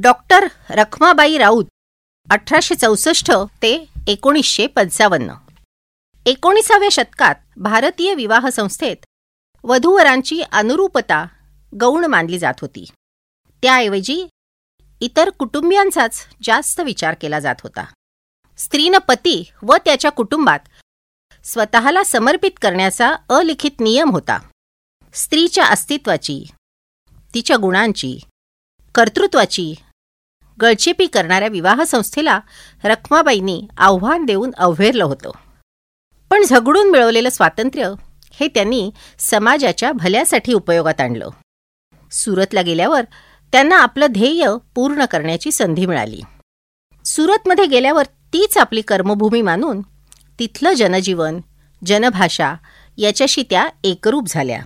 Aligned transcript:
Doctor 0.00 0.46
Rakhmabai 0.70 1.38
Raut 1.38 1.64
अठराशे 2.30 2.74
चौसष्ट 2.74 3.32
ते 3.62 3.84
एकोणीसशे 4.08 4.66
पंचावन्न. 4.66 5.34
एकोणीसाव्या 6.26 6.88
शतकात 6.92 7.34
भारतीय 7.56 8.14
विवाह 8.14 8.48
संस्थेत 8.48 8.96
वधूवरांची 9.64 10.42
अनुरूपता 10.52 11.24
गौण 11.80 12.04
मानली 12.04 12.38
जात 12.38 12.54
होती. 12.60 12.84
त्याऐवजी 13.62 14.26
इतर 15.00 15.30
कुटुंबियांचाच 15.30 16.26
जास्त 16.42 16.80
विचार 16.80 17.14
केला 17.20 17.40
जात 17.40 17.60
होता. 17.62 17.84
स्त्रीनं 18.58 18.98
पती 18.98 19.50
व 19.62 19.76
त्याच्या 19.84 20.10
कुटुंबात 20.10 20.60
स्वतःला 21.44 22.04
समर्पित 22.04 22.50
करण्याचा 22.62 23.12
अलिखित 23.30 23.80
नियम 23.80 24.10
होता. 24.10 24.38
स्त्रीच्या 25.14 25.64
अस्तित्वाची 25.64 26.44
तिच्या 27.34 27.56
गुणांची 27.56 28.18
कर्तृत्वाची 28.94 29.74
गळचेपी 30.60 31.06
करणाऱ्या 31.06 31.48
विवाह 31.48 31.82
संस्थेला 31.82 32.40
रखमाबाईंनी 32.84 33.68
आव्हान 33.78 34.24
देऊन 34.24 34.50
अव्हेरलं 34.58 35.04
होतं. 35.04 35.30
पण 36.30 36.42
झगडून 36.44 36.90
मिळवलेलं 36.90 37.28
स्वातंत्र्य 37.28 37.92
हे 38.32 38.48
त्यांनी 38.48 38.90
समाजाच्या 39.18 39.92
भल्यासाठी 39.92 40.52
उपयोगात 40.52 41.00
आणलं. 41.00 41.28
सुरतला 42.10 42.62
गेल्यावर 42.62 43.02
त्यांना 43.52 43.78
आपलं 43.78 44.06
ध्येय 44.10 44.46
पूर्ण 44.74 45.04
करण्याची 45.04 45.52
संधी 45.52 45.86
मिळाली. 45.86 46.20
सुरतमध्ये 47.04 47.66
गेल्यावर 47.66 48.04
तीच 48.04 48.58
आपली 48.58 48.80
कर्मभूमी 48.80 49.42
मानून 49.42 49.80
तिथलं 50.38 50.72
जनजीवन 50.72 51.40
जनभाषा 51.86 52.54
याच्याशी 52.96 53.42
त्या 53.42 53.68
एकरूप 53.84 54.24
झाल्या. 54.28 54.62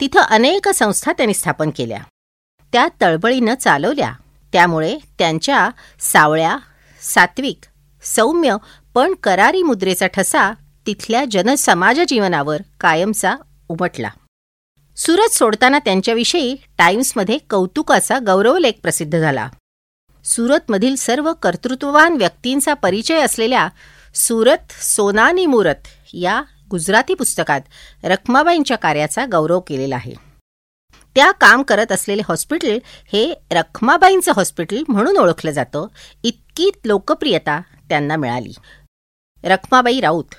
तिथं 0.00 0.20
अनेक 0.20 0.68
संस्था 0.68 1.12
त्यांनी 1.12 1.34
स्थापन 1.34 1.70
केल्या. 1.76 2.02
त्या 2.72 2.88
तळबळीनं 3.00 3.54
चालवल्या. 3.54 4.12
त्यामुळे 4.54 4.98
त्यांच्या 5.18 5.70
सावळ्या 6.00 6.56
सात्विक 7.00 7.66
सौम्य 8.02 8.56
पण 8.94 9.14
करारी 9.14 9.62
मुद्रेचा 9.62 10.06
ठसा 10.06 10.52
तिथल्या 10.86 11.24
जनसमाज 11.30 12.00
जीवनावर 12.08 12.62
कायमचा 12.80 13.34
उमटला. 13.68 14.08
सुरत 14.96 15.34
सोडताना 15.34 15.78
त्यांच्याविषयी 15.78 16.56
टाइम्समध्ये 16.78 17.38
कौतुकाचा 17.38 18.18
गौरवलेख 18.18 18.72
प्रसिद्ध 18.82 19.18
झाला. 19.18 19.48
सुरतमधील 20.24 20.94
सर्व 20.94 21.32
कर्तृत्ववान 21.32 22.12
व्यक्तींचा 22.12 22.74
परिचय 22.74 23.20
असलेल्या 23.20 23.68
सुरत 24.14 24.72
सोनानी 24.82 25.46
मुरत 25.46 25.88
या 26.12 26.42
गुजराती 26.70 27.14
पुस्तकात 27.14 27.60
रखमाबाईंच्या 28.04 28.78
कार्याचा 28.78 29.24
गौरव 29.32 29.60
केलेला 29.60 29.94
आहे. 29.94 30.23
त्या 31.14 31.30
काम 31.32 31.62
करत 31.62 31.92
असलेले 31.92 32.22
हॉस्पिटल 32.28 32.78
हे 33.12 33.34
रखमाबाईंचं 33.50 34.32
हॉस्पिटल 34.36 34.82
म्हणून 34.88 35.16
ओळखलं 35.16 35.50
जातं. 35.50 35.86
इतकी 36.22 36.70
लोकप्रियता 36.84 37.60
त्यांना 37.88 38.16
मिळाली. 38.16 38.52
रखमाबाई 39.44 40.00
राऊत 40.00 40.34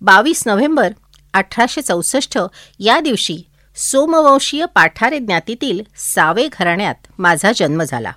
बावीस 0.00 0.42
नोव्हेंबर 0.46 0.92
अठराशे 1.34 1.82
चौसष्ट 1.82 2.38
या 2.78 3.00
दिवशी 3.00 3.42
सोमवंशीय 3.76 4.66
पाठारे 4.66 5.18
ज्ञातीतील 5.18 5.82
सावे 5.96 6.48
घराण्यात 6.52 6.94
माझा 7.18 7.52
जन्म 7.56 7.82
झाला. 7.82 8.12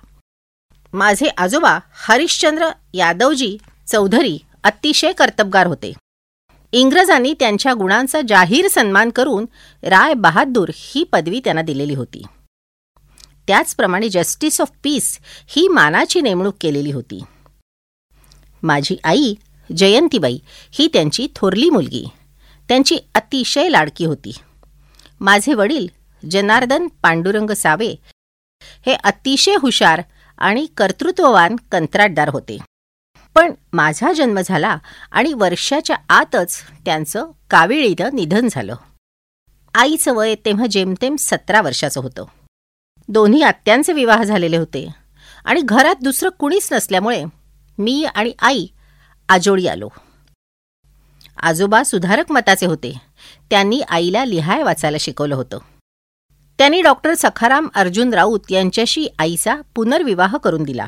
माझे 0.92 1.28
आजोबा 1.38 1.78
हरिश्चंद्र 1.92 2.68
यादवजी 2.94 3.56
चौधरी 3.86 4.38
अतिशय 4.64 5.12
कर्तबगार 5.12 5.66
होते. 5.66 5.92
इंग्रजांनी 6.72 7.34
त्यांच्या 7.40 7.74
गुणांचा 7.74 8.20
जाहीर 8.28 8.68
सन्मान 8.68 9.10
करून 9.10 9.46
राय 9.82 10.14
बहादूर 10.14 10.68
ही 10.74 11.04
पदवी 11.04 11.40
त्यांना 11.44 11.62
दिलेली 11.62 11.94
होती. 11.94 12.22
त्याचप्रमाणे 13.46 14.08
जस्टिस 14.08 14.60
ऑफ 14.60 14.70
पीस 14.84 15.18
ही 15.46 15.68
मानाची 15.68 16.20
नेमणूक 16.20 16.54
केलेली 16.60 16.90
होती. 16.90 17.22
माझी 18.62 18.96
आई 19.04 19.34
जयंतीबाई 19.76 20.38
ही 20.70 20.88
त्यांची 20.92 21.28
थोरली 21.36 21.70
मुलगी. 21.70 22.04
त्यांची 22.68 22.98
अतिशय 23.14 23.68
लाडकी 23.68 24.04
होती. 24.04 24.38
माझे 25.20 25.54
वडील 25.54 25.86
जनार्दन 26.30 26.88
पांडुरंग 27.02 27.50
सावे 27.50 27.94
हे 28.86 28.92
अतिशय 28.92 29.54
हुशार 29.62 30.02
आणि 30.38 30.66
कर्तृत्ववान 30.76 31.56
कंत्राटदार 31.72 32.28
होते. 32.28 32.58
पण 33.34 33.52
माझा 33.72 34.12
जन्म 34.12 34.40
झाला 34.44 34.78
आणि 35.12 35.32
वर्षाच्या 35.32 35.96
आतच 36.08 36.62
त्यांचं 36.84 37.30
काविळीनं 37.50 38.08
निधन 38.12 38.48
झालं. 38.50 38.74
आईचं 39.74 40.14
वय 40.14 40.34
तेव्हा 40.34 40.66
जेमतेम 40.66 41.16
सतरा 41.18 41.60
वर्षाचं 41.60 42.00
होतं. 42.00 42.24
दोन्ही 43.08 43.42
आत्यांचे 43.42 43.92
विवाह 43.92 44.22
झालेले 44.22 44.56
होते 44.56 44.94
आणि 45.44 45.60
घरात 45.64 45.94
दुसरं 46.02 46.28
कुणीच 46.28 46.72
नसल्यामुळे 46.72 47.24
मी 47.78 48.04
आणि 48.04 48.32
आई 48.38 48.66
आजोळी 49.28 49.66
आलो. 49.66 49.88
आजोबा 51.36 51.84
सुधारक 51.84 52.32
मताचे 52.32 52.66
होते. 52.66 53.00
त्यांनी 53.50 53.80
आईला 53.80 54.24
लिहाय 54.24 54.62
वाचायला 54.62 54.96
शिकवलं 55.00 55.34
होतं. 55.34 55.58
त्यांनी 56.58 56.82
डॉक्टर 56.82 57.14
सखाराम 57.14 57.68
अर्जुन 57.74 58.14
राऊत 58.14 58.40
यांच्याशी 58.50 59.08
आईचा 59.18 59.56
पुनर्विवाह 59.74 60.36
करून 60.36 60.62
दिला. 60.62 60.86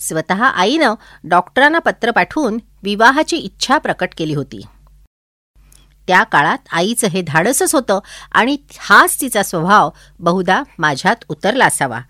स्वतः 0.00 0.44
आईनं 0.44 0.94
डॉक्टरांना 1.24 1.78
पत्र 1.78 2.10
पाठवून 2.10 2.58
विवाहाची 2.82 3.36
इच्छा 3.36 3.78
प्रकट 3.78 4.08
केली 4.16 4.34
होती. 4.34 4.62
त्या 6.06 6.22
काळात 6.22 6.58
आईचं 6.72 7.06
हे 7.06 7.22
धाडसच 7.22 7.74
होतं 7.74 7.98
आणि 8.32 8.56
हाच 8.78 9.20
तिचा 9.20 9.42
स्वभाव 9.42 9.90
बहुधा 10.18 10.62
माझ्यात 10.78 11.16
उतरला 11.28 11.66
असावा. 11.66 12.00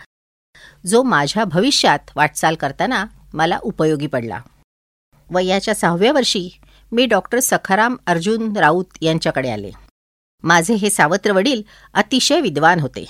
जो 0.86 1.02
माझ्या 1.02 1.44
भविष्यात 1.44 1.98
वाटचाल 2.16 2.54
करताना 2.54 3.04
मला 3.34 3.58
उपयोगी 3.62 4.06
पडला. 4.06 4.40
वयाच्या 5.30 5.74
सहाव्या 5.74 6.12
वर्षी 6.12 6.50
मी 6.92 7.06
डॉक्टर 7.06 7.38
सखाराम 7.40 7.96
अर्जुन 8.06 8.56
राऊत 8.56 8.84
यांच्याकडे 9.00 9.50
आले. 9.50 9.70
माझे 10.42 10.74
हे 10.74 10.90
सावत्र 10.90 11.32
वडील 11.32 11.62
अतिशय 11.94 12.40
विद्वान 12.40 12.80
होते. 12.80 13.04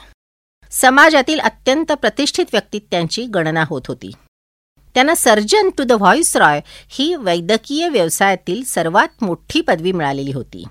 समाजातील 0.71 1.41
अत्यंत 1.41 1.93
प्रतिष्ठित 1.93 2.47
व्यक्तीत 2.53 2.81
त्यांची 2.91 3.25
गणना 3.25 3.65
होत 3.69 3.83
होती. 3.89 4.11
त्यांना 4.95 5.15
surgeon 5.15 5.71
to 5.79 5.85
the 5.85 5.93
voice 5.93 6.37
Roy 6.37 6.61
ही 6.89 7.15
वैद्यकीय 7.15 7.89
व्यवसायातील 7.89 8.65
सर्वात 8.65 9.25
मोठी 9.25 9.61
पदवी 9.61 9.93
मिळालेली 9.93 10.33
होती. 10.33 10.65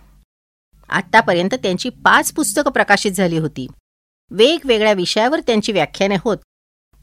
आत्तापर्यंत 0.89 1.53
त्यांची 1.53 1.89
पाच 1.89 2.31
पुस्तकं 2.31 2.71
प्रकाशित 2.71 3.11
झाली 3.11 3.37
होती. 3.37 3.67
वेगवेगळ्या 4.31 4.93
विषयावर 4.93 5.39
त्यांची 5.39 5.71
व्याख्याने 5.71 6.15
होत. 6.23 6.37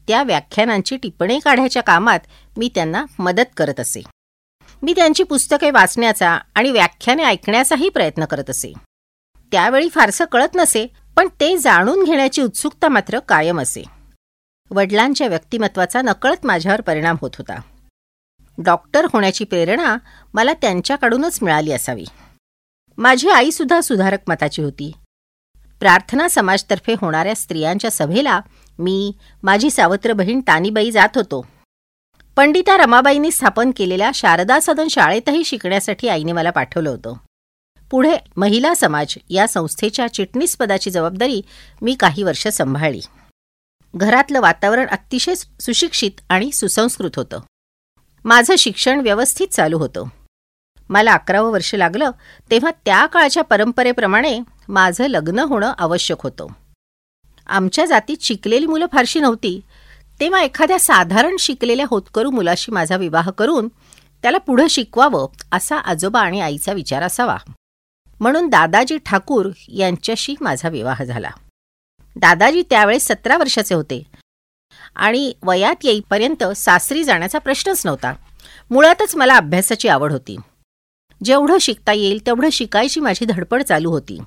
त्या 0.07 0.23
व्याख्यानांची 0.23 0.97
टिप्पणी 0.97 1.39
काढायच्या 1.39 1.83
कामात 1.83 2.19
मी 2.57 2.69
त्यांना 2.75 3.05
मदत 3.19 3.49
करत 3.57 3.79
असे. 3.79 4.01
मी 4.83 4.93
त्यांची 4.93 5.23
पुस्तके 5.23 5.71
वाचण्याचा 5.71 6.39
आणि 6.55 6.71
व्याख्याने 6.71 7.23
ऐकण्याचाही 7.23 7.89
प्रयत्न 7.89 8.25
करत 8.25 8.49
असे. 8.49 8.73
त्यावेळी 9.51 9.89
फारसं 9.89 10.25
कळत 10.25 10.55
नसे 10.55 10.87
पण 11.15 11.27
ते 11.39 11.57
जाणून 11.57 12.03
घेण्याची 12.03 12.41
उत्सुकता 12.41 12.87
मात्र 12.87 13.19
कायम 13.19 13.61
असे. 13.61 13.83
वडिलांच्या 14.71 15.27
व्यक्तिमत्वाचा 15.27 16.01
नकळत 16.01 16.45
माझ्यावर 16.45 16.81
परिणाम 16.81 17.15
होत 17.21 17.31
होता. 17.37 17.61
डॉक्टर 18.63 19.05
होण्याची 19.13 19.43
प्रेरणा 19.43 19.97
मला 20.33 20.53
त्यांच्याकडूनच 20.53 21.39
मिळाली 21.41 21.71
असावी. 21.71 22.05
माझी 22.97 23.29
आईसुद्धा 23.29 23.81
सुधारक 23.81 24.19
मताची 24.27 24.61
होती. 24.61 24.91
प्रार्थना 25.79 26.27
समाजतर्फे 26.27 26.95
होणाऱ्या 27.01 27.35
स्त्रियांच्या 27.35 27.91
सभेला 27.91 28.39
मी 28.79 29.11
माझी 29.43 29.69
सावत्र 29.69 30.13
बहीण 30.13 30.41
तानीबाई 30.47 30.91
जात 30.91 31.09
होतो. 31.15 31.45
पंडिता 32.35 32.77
रमाबाईंनी 32.77 33.31
स्थापन 33.31 33.71
केलेल्या 33.71 34.11
शारदा 34.13 34.59
सदन 34.61 34.87
शाळेतही 34.87 35.43
शिकण्यासाठी 35.43 36.07
आईने 36.07 36.31
मला 36.31 36.51
पाठवलं 36.51 36.89
होतं. 36.89 37.13
पुढे 37.91 38.17
महिला 38.37 38.75
समाज 38.75 39.17
या 39.29 39.47
संस्थेच्या 39.47 40.13
चिटणीसपदाची 40.13 40.91
जबाबदारी 40.91 41.41
मी 41.81 41.95
काही 41.95 42.23
वर्ष 42.23 42.47
सांभाळली. 42.47 43.01
घरातलं 43.95 44.41
वातावरण 44.41 44.87
अतिशय 44.87 45.35
सुशिक्षित 45.35 46.11
आणि 46.29 46.51
सुसंस्कृत 46.51 47.11
होतं. 47.15 47.39
माझं 48.25 48.55
शिक्षण 48.55 48.99
व्यवस्थित 48.99 49.47
चालू 49.47 49.77
होतं. 49.77 50.03
मला 50.89 51.13
अकरावं 51.13 51.51
वर्ष 51.51 51.75
लागलं 51.75 52.11
तेव्हा 52.51 52.71
त्या 52.85 53.05
काळच्या 53.05 53.43
परंपरेप्रमाणे 53.43 54.39
माझं 54.69 55.07
लग्न 55.07 55.39
होणं 55.39 55.73
आवश्यक 55.77 56.21
होतं. 56.21 56.47
आमच्या 57.47 57.85
जातीत 57.85 58.17
शिकलेली 58.21 58.65
मुलं 58.65 58.85
फारशी 58.93 59.19
नव्हती. 59.19 59.61
तेव्हा 60.19 60.41
एखाद्या 60.41 60.79
साधारण 60.79 61.35
शिकलेल्या 61.39 61.85
होतकरू 61.89 62.29
मुलाशी 62.29 62.71
माझा 62.71 62.95
विवाह 62.95 63.29
करून 63.29 63.67
त्याला 64.21 64.37
पुढं 64.37 64.67
शिकवावं 64.67 65.27
असा 65.51 65.77
आजोबा 65.77 66.21
आणि 66.21 66.41
आईचा 66.41 66.73
विचार 66.73 67.03
असावा. 67.03 67.37
म्हणून 68.19 68.49
दादाजी 68.49 68.97
ठाकूर 68.97 69.49
यांच्याशी 69.67 70.35
माझा 70.41 70.69
विवाह 70.69 71.03
झाला. 71.03 71.29
दादाजी 72.17 72.63
त्यावेळेस 72.69 73.07
सतरा 73.07 73.37
वर्षाचे 73.37 73.75
होते. 73.75 74.03
आणि 74.95 75.33
वयात 75.43 75.75
येईपर्यंत 75.83 76.43
सासरी 76.43 77.03
जाण्याचा 77.03 77.39
प्रश्नच 77.39 77.81
नव्हता. 77.85 78.13
मुळातच 78.71 79.15
मला 79.15 79.35
अभ्यासाची 79.35 79.87
आवड 79.87 80.11
होती. 80.11 80.37
जेवढं 81.23 81.57
शिकता 81.57 81.93
येईल 81.93 82.25
तेवढं 82.25 82.49
शिकायची 82.49 82.99
माझी 82.99 83.25
धडपड 83.25 83.63
चालू 83.63 83.91
होती. 83.91 84.19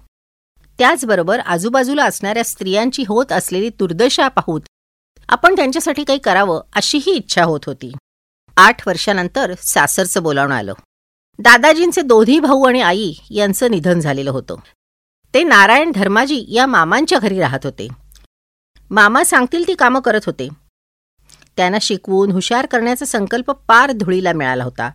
त्याचबरोबर 0.78 1.40
आजूबाजूला 1.40 2.04
असणाऱ्या 2.04 2.44
स्त्रियांची 2.44 3.04
होत 3.08 3.32
असलेली 3.32 3.68
दुर्दशा 3.68 4.28
पाहूत 4.28 4.60
आपण 5.28 5.56
त्यांच्यासाठी 5.56 6.04
काही 6.04 6.18
करावं 6.18 6.60
अशीही 6.72 7.12
इच्छा 7.12 7.44
होत 7.44 7.60
होती. 7.66 7.92
आठ 8.56 8.88
वर्षानंतर 8.88 9.54
सासरचं 9.58 10.22
बोलावणं 10.22 10.54
आलं. 10.54 10.72
दादाजींचे 11.38 12.02
दोन्ही 12.02 12.40
भाऊ 12.40 12.68
आणि 12.68 12.80
आई 12.80 13.12
यांचं 13.30 13.70
निधन 13.70 14.00
झालेलं 14.00 14.30
होतं. 14.30 14.54
ते 15.34 15.42
नारायण 15.42 15.92
धर्माजी 15.94 16.44
या 16.48 16.66
मामांच्या 16.66 17.18
घरी 17.18 17.40
राहत 17.40 17.58
होते. 17.64 17.88
मामा 18.90 19.24
सांगतील 19.24 19.68
ती 19.68 19.74
कामं 19.74 20.00
करत 20.00 20.20
होते. 20.26 20.48
त्यांना 21.56 21.78
शिकवून 21.82 22.30
हुशार 22.30 22.66
करण्याचा 22.66 23.06
संकल्प 23.06 23.50
पार 23.50 23.92
धुळीला 23.92 24.32
मिळाला 24.32 24.64
होता. 24.64 24.90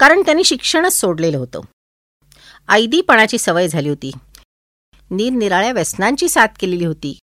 कारण 0.00 0.22
त्यांनी 0.22 0.44
शिक्षणच 0.44 0.92
सोडलेलं 0.92 1.38
होतं. 1.38 1.60
ऐदीपणाची 2.68 3.38
सवय 3.38 3.68
झाली 3.68 3.88
होती. 3.88 4.10
निरनिराळ्या 5.10 5.72
व्यसनांची 5.72 6.28
साथ 6.28 6.48
केलेली 6.60 6.84
होती. 6.84 7.18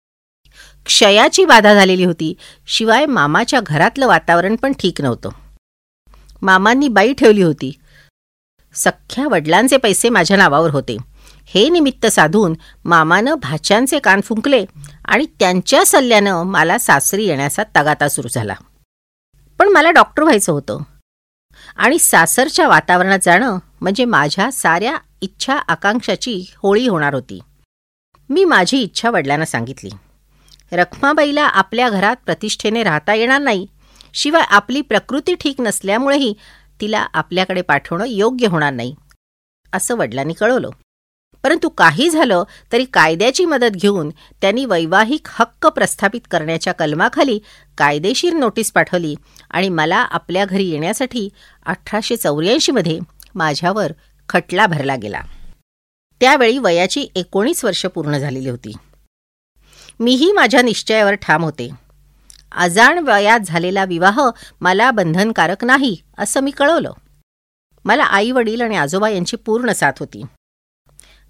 क्षयाची 0.86 1.44
बाधा 1.44 1.74
झालेली 1.74 2.04
होती. 2.04 2.34
शिवाय 2.66 3.06
मामाच्या 3.06 3.60
घरातलं 3.60 4.06
वातावरण 4.06 4.56
पण 4.56 4.72
ठीक 4.72 5.00
नव्हतं. 5.00 5.28
मामांनी 6.42 6.88
बाई 6.88 7.12
ठेवली 7.12 7.42
होती. 7.42 7.80
सख्ख्या 8.74 9.28
वडिलांचे 9.28 9.76
पैसे 9.76 10.08
माझ्या 10.08 10.36
नावावर 10.36 10.70
होते. 10.70 10.96
हे 11.54 11.68
निमित्त 11.68 12.06
साधून 12.06 12.54
मामानं 12.84 13.34
भाच्यांचे 13.34 13.98
कान 13.98 14.20
फुंकले 14.20 14.64
आणि 15.04 15.26
त्यांच्या 15.26 15.86
सल्ल्यानं 15.86 16.42
मला 16.42 16.78
सासरी 16.78 17.24
येण्याचा 17.24 17.62
तगाता 17.76 18.08
सुरू 18.08 18.28
झाला. 18.28 18.54
पण 19.58 19.68
मला 19.68 19.90
डॉक्टर 19.90 20.22
व्हायचं 20.22 20.52
होतं. 20.52 20.78
आणि 21.76 21.98
सासरच्या 21.98 22.68
वातावरणात 22.68 23.18
जाणं 23.22 23.58
म्हणजे 23.80 24.04
माझ्या 24.04 24.52
साऱ्या 24.52 24.98
इच्छा 25.20 25.54
आकांक्षाची 25.56 26.44
होळी 26.56 26.88
होणार 26.88 27.14
होती. 27.14 27.40
मी 28.28 28.44
माझी 28.44 28.82
इच्छा 28.82 29.10
वडिलांना 29.10 29.44
सांगितली. 29.44 29.90
रखमाबाईला 30.72 31.42
आपल्या 31.42 31.88
घरात 31.88 32.16
प्रतिष्ठेने 32.26 32.82
राहता 32.82 33.14
येणार 33.14 33.40
नाही. 33.40 33.66
शिवाय 34.14 34.42
आपली 34.48 34.80
प्रकृती 34.80 35.34
ठीक 35.34 35.60
नसल्यामुळेही 35.60 36.34
तिला 36.80 37.06
आपल्याकडे 37.12 37.62
पाठवणं 37.62 38.04
योग्य 38.04 38.46
होणार 38.46 38.72
नाही 38.72 38.94
असं 39.72 39.96
वडिलांनी 39.96 40.32
कळवलं. 40.32 40.70
परंतु 41.44 41.68
काही 41.68 42.10
झालं 42.10 42.44
तरी 42.72 42.84
कायद्याची 42.84 43.44
मदत 43.44 43.76
घेऊन 43.76 44.10
त्यांनी 44.40 44.64
वैवाहिक 44.64 45.28
हक्क 45.30 45.66
प्रस्थापित 45.66 46.20
करण्याच्या 46.30 46.72
कलमाखाली 46.74 47.38
कायदेशीर 47.78 48.32
नोटीस 48.32 48.72
पाठवली 48.72 49.14
आणि 49.50 49.68
मला 49.68 49.96
आपल्या 49.96 50.44
घरी 50.44 50.64
येण्यासाठी 50.64 51.28
अठराशे 51.66 52.16
चौऱ्याऐंशीमध्ये 52.16 52.98
माझ्यावर 53.34 53.92
खटला 54.28 54.66
भरला 54.66 54.96
गेला. 54.96 55.20
त्यावेळी 56.20 56.58
वयाची 56.58 57.06
एकोणीस 57.14 57.64
वर्ष 57.64 57.86
पूर्ण 57.86 58.18
झालेली 58.18 58.48
होती. 58.48 58.72
मीही 60.00 60.32
माझ्या 60.32 60.62
निश्चयावर 60.62 61.14
ठाम 61.14 61.44
होते. 61.44 61.70
अजाण 62.52 62.98
वयात 62.98 63.40
झालेला 63.40 63.84
विवाह 63.84 64.20
मला 64.60 64.90
बंधनकारक 64.90 65.64
नाही 65.64 65.96
असं 66.18 66.40
मी 66.40 66.50
कळवलं. 66.50 66.92
मला 67.84 68.04
आई 68.04 68.30
वडील 68.30 68.60
आणि 68.60 68.76
आजोबा 68.76 69.08
यांची 69.08 69.36
पूर्ण 69.36 69.72
साथ 69.72 69.92
होती. 70.00 70.22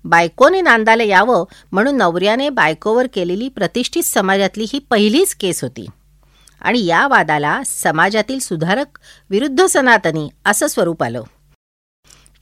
बायकोने 0.05 0.61
नांदाला 0.61 1.03
यावं 1.03 1.45
म्हणून 1.73 1.97
नवऱ्याने 1.97 2.49
बायकोवर 2.49 3.07
केलेली 3.15 3.49
प्रतिष्ठित 3.49 4.03
समाजातली 4.03 4.67
ही 4.73 4.79
पहिलीच 4.79 5.35
केस 5.35 5.63
होती. 5.63 5.87
आणि 6.61 6.87
या 6.87 7.09
वादाला 7.09 7.63
समाजातील 7.67 8.39
सुधारक 8.39 8.99
विरुद्ध 9.31 9.67
सनातनी 9.67 10.29
असं 10.45 10.67
स्वरूप 10.67 11.03
आलं. 11.03 11.23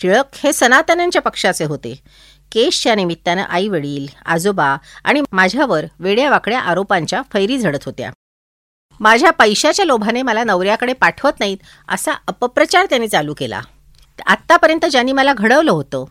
टिळक 0.02 0.24
हे 0.34 0.52
सनातन्यांच्या 0.52 1.22
पक्षाचे 1.22 1.64
होते. 1.64 2.00
केशच्या 2.52 2.94
निमित्तानं 2.94 3.42
आई 3.42 3.68
वडील 3.68 4.06
आजोबा 4.26 4.76
आणि 5.04 5.22
माझ्यावर 5.32 5.84
वेड्यावाकड्या 5.98 6.60
आरोपांच्या 6.60 7.22
फैरी 7.32 7.58
झडत 7.58 7.84
होत्या. 7.86 8.10
माझ्या 9.00 9.30
पैशाच्या 9.30 9.84
लोभाने 9.84 10.22
मला 10.22 10.44
नवऱ्याकडे 10.44 10.92
पाठवत 10.92 11.32
नाहीत 11.40 11.58
असा 11.88 12.12
अपप्रचार 12.12 12.86
त्यांनी 12.86 13.08
चालू 13.08 13.34
केला. 13.38 13.60
आत्तापर्यंत 14.26 14.86
ज्यांनी 14.86 15.12
मला 15.12 15.32
घडवलं 15.32 15.70
होतं 15.70 16.04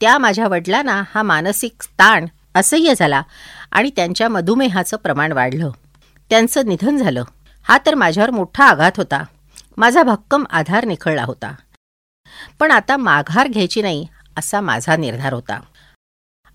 त्या 0.00 0.18
माझ्या 0.18 0.48
वडिलांना 0.48 1.02
हा 1.14 1.22
मानसिक 1.22 1.82
ताण 1.82 2.26
असह्य 2.54 2.94
झाला 2.98 3.22
आणि 3.72 3.90
त्यांच्या 3.96 4.28
मधुमेहाचं 4.28 4.96
प्रमाण 4.96 5.32
वाढलं. 5.32 5.70
त्यांचं 6.30 6.66
निधन 6.66 6.96
झालं. 6.96 7.24
हा 7.62 7.78
तर 7.86 7.94
माझ्यावर 7.94 8.30
मोठा 8.30 8.64
आघात 8.64 8.92
होता. 8.96 9.22
माझा 9.76 10.02
भक्कम 10.02 10.44
आधार 10.50 10.84
निखळला 10.84 11.24
होता. 11.24 11.54
पण 12.58 12.70
आता 12.70 12.96
माघार 12.96 13.48
घ्यायची 13.48 13.82
नाही 13.82 14.06
असा 14.38 14.60
माझा 14.60 14.96
निर्धार 14.96 15.32
होता. 15.32 15.60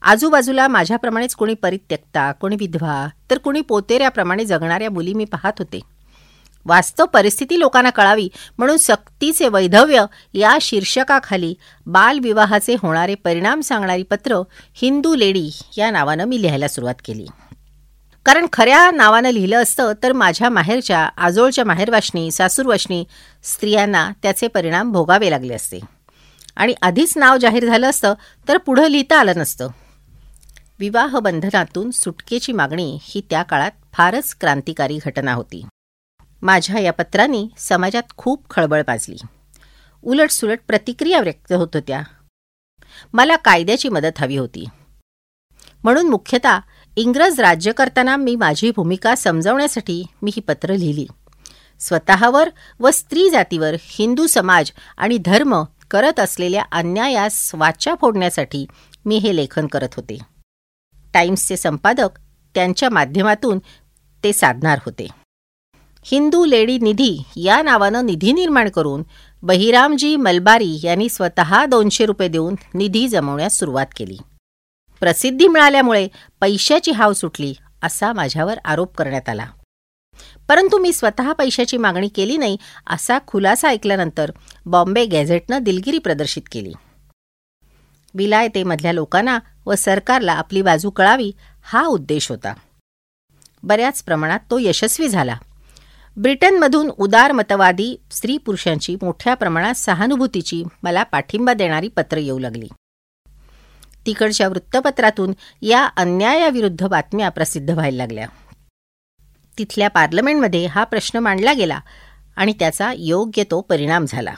आजूबाजूला 0.02 0.68
माझ्याप्रमाणेच 0.68 1.36
कोणी 1.36 1.54
परित्यक्ता 1.54 2.32
कोणी 2.32 2.56
विधवा 2.60 3.08
तर 3.32 3.38
कोणी 3.38 3.62
पोतेऱ्याप्रमाणे 3.62 4.46
जगणाऱ्या 4.46 4.92
मुली 4.92 5.14
मी 5.14 5.26
पाहत 5.26 5.54
होते. 5.60 5.80
वास्तव 6.66 7.06
परिस्थिती 7.06 7.60
लोकांना 7.60 7.90
कळावी 7.90 8.30
म्हणून 8.58 8.78
सक्तीचे 8.78 9.48
वैधव्य 9.48 10.06
या 10.34 10.58
शीर्षकाखाली 10.62 11.56
बालविवाहाचे 11.86 12.76
होणारे 12.80 13.16
परिणाम 13.16 13.62
सांगणारी 13.62 14.04
पत्र 14.04 14.42
हिंदू 14.74 15.16
लेडी 15.16 15.50
या 15.78 15.92
नावानं 15.92 16.26
मी 16.26 16.42
लिहायला 16.42 16.68
सुरुवात 16.68 16.96
केली. 17.06 17.26
कारण 18.26 18.46
खऱ्या 18.54 18.92
नावानं 18.92 19.30
लिहिलं 19.30 19.64
असतं 19.64 19.92
तर 20.04 20.14
माझ्या 20.14 20.50
माहेरच्या 20.50 21.10
आजोळच्या 21.18 21.66
माहेरवाशनी 21.66 22.32
सासूरवाशनी 22.32 23.06
स्त्रियांना 23.44 24.10
त्याचे 24.24 24.48
परिणाम 24.48 24.92
भोगावे 24.92 25.32
लागले 25.32 25.54
असते. 25.54 25.80
आणि 26.56 26.74
आधीच 26.82 27.14
नाव 27.18 27.38
जाहीर 27.38 27.66
झालं 27.66 27.90
असतं 27.90 28.14
तर 28.48 28.58
पुढं 28.58 28.88
लिहिता 28.88 29.20
आलं 29.20 29.34
नसतं. 29.38 29.68
विवाह 30.80 31.20
बंधनातून 31.20 31.92
सुटकेची 31.92 32.52
मागणी 32.52 32.98
ही 33.02 33.22
त्या 33.30 33.44
काळात 33.44 33.72
फारच 33.94 34.36
क्रांतिकारी 34.42 35.00
घटना 35.06 35.34
होती. 35.34 35.66
माझ्या 36.44 36.80
या 36.80 36.94
पत्रांनी 36.94 37.50
समाजात 37.58 38.04
खूप 38.18 38.50
खळबळ 38.50 38.82
माजली 38.88 39.16
उलटसुलट 40.04 40.60
प्रतिक्रिया 40.68 41.20
व्यक्त 41.20 41.54
होत 41.54 41.68
होत्या. 41.74 42.02
मला 43.14 43.36
कायद्याची 43.36 43.90
मदत 43.90 44.20
हवी 44.20 44.38
होती. 44.38 44.66
म्हणून 45.84 46.10
मुख्यतः 46.10 46.60
इंग्रज 46.96 47.40
राज्य 47.40 47.72
करताना 47.72 48.16
मी 48.16 48.36
माझी 48.36 48.72
भूमिका 48.76 49.16
समजावण्यासाठी 49.16 50.06
मी 50.22 50.32
ही 50.36 50.42
पत्र 50.42 50.76
लिहिली. 50.76 51.08
स्वतःवर 51.80 52.50
व 52.80 52.90
स्त्री 52.92 53.30
जातीवर 53.30 53.76
हिंदू 53.80 54.28
समाज 54.28 54.72
आणि 54.98 55.18
धर्म 55.18 55.64
करत 55.92 56.20
असलेल्या 56.20 56.64
अन्यायास 56.72 57.56
वाचा 57.56 57.96
फोडण्यासाठी 58.02 58.66
मी 59.06 59.18
हे 59.18 59.36
लेखन 59.36 59.68
करत 59.68 59.90
होते. 59.96 60.18
टाइम्सचे 61.14 61.58
संपादक 61.58 62.10
त्यांच्या 62.56 62.90
माध्यमातून 62.90 63.60
ते 64.24 64.34
साधणार 64.34 64.80
होते. 64.86 65.23
हिंदू 66.06 66.46
लेडी 66.46 66.78
निधी 66.78 67.20
या 67.36 67.62
नावानं 67.62 68.06
निधी 68.06 68.34
निर्माण 68.34 68.70
करून 68.70 69.04
बहिरामजी 69.44 70.16
मलबारी 70.16 70.78
यांनी 70.84 71.10
स्वतः 71.10 71.66
दोनशे 71.66 72.06
रुपये 72.06 72.28
देऊन 72.28 72.56
निधी 72.74 73.08
जमवण्यास 73.08 73.60
सुरुवात 73.60 73.86
केली. 73.98 74.18
प्रसिद्धी 75.00 75.48
मिळाल्यामुळे 75.48 76.08
पैशाची 76.42 76.92
हाव 76.92 77.14
सुटली 77.14 77.54
असा 77.84 78.14
माझ्यावर 78.14 78.58
आरोप 78.66 78.96
करण्यात 78.96 79.30
आला. 79.30 79.46
परंतु 80.48 80.78
मी 80.78 80.94
स्वतः 80.94 81.34
पैशाची 81.34 81.78
मागणी 81.78 82.08
केली 82.08 82.38
नाही 82.38 82.58
असा 82.88 83.20
खुलासा 83.28 83.68
ऐकल्यानंतर 83.68 84.32
बॉम्बे 84.66 85.06
गॅझेटनं 85.06 85.64
दिलगिरी 85.64 85.98
प्रदर्शित 85.98 86.44
केली. 86.52 86.74
विलायतेमधल्या 88.16 88.92
लोकांना 88.92 89.40
व 89.66 89.76
सरकारला 89.76 90.34
आपली 90.34 90.62
बाजू 90.62 90.90
कळावी 90.90 91.32
हा 91.64 91.86
उद्देश 91.86 92.30
होता. 92.30 92.54
बऱ्याच 93.64 94.04
प्रमाणात 94.04 94.40
तो 94.52 94.58
यशस्वी 94.58 95.08
झाला. 95.08 95.38
ब्रिटनमधून 96.18 96.90
उदारमतवादी 96.98 97.96
स्त्री 98.12 98.38
पुरुषांची 98.38 98.96
मोठ्या 99.02 99.34
प्रमाणात 99.34 99.74
सहानुभूतीची 99.74 100.64
मला 100.84 101.04
पाठिंबा 101.04 101.54
देणारी 101.54 101.88
पत्र 101.88 102.18
येऊ 102.18 102.40
लागली. 102.40 102.68
तिकडच्या 104.06 104.48
वृत्तपत्रातून 104.48 105.34
या 105.62 105.90
अन्यायाविरुद्ध 105.98 106.88
बातम्या 106.88 107.30
प्रसिद्ध 107.30 107.70
व्हायला 107.70 107.98
लागल्या. 107.98 108.28
तिथल्या 109.58 109.88
पार्लमेंटमध्ये 109.88 110.66
हा 110.66 110.84
प्रश्न 110.84 111.20
मांडला 111.20 111.54
गेला 111.54 111.80
आणि 112.36 112.54
त्याचा 112.60 112.94
योग्य 112.98 113.44
तो 113.44 113.62
परिणाम 113.62 114.06
झाला. 114.08 114.34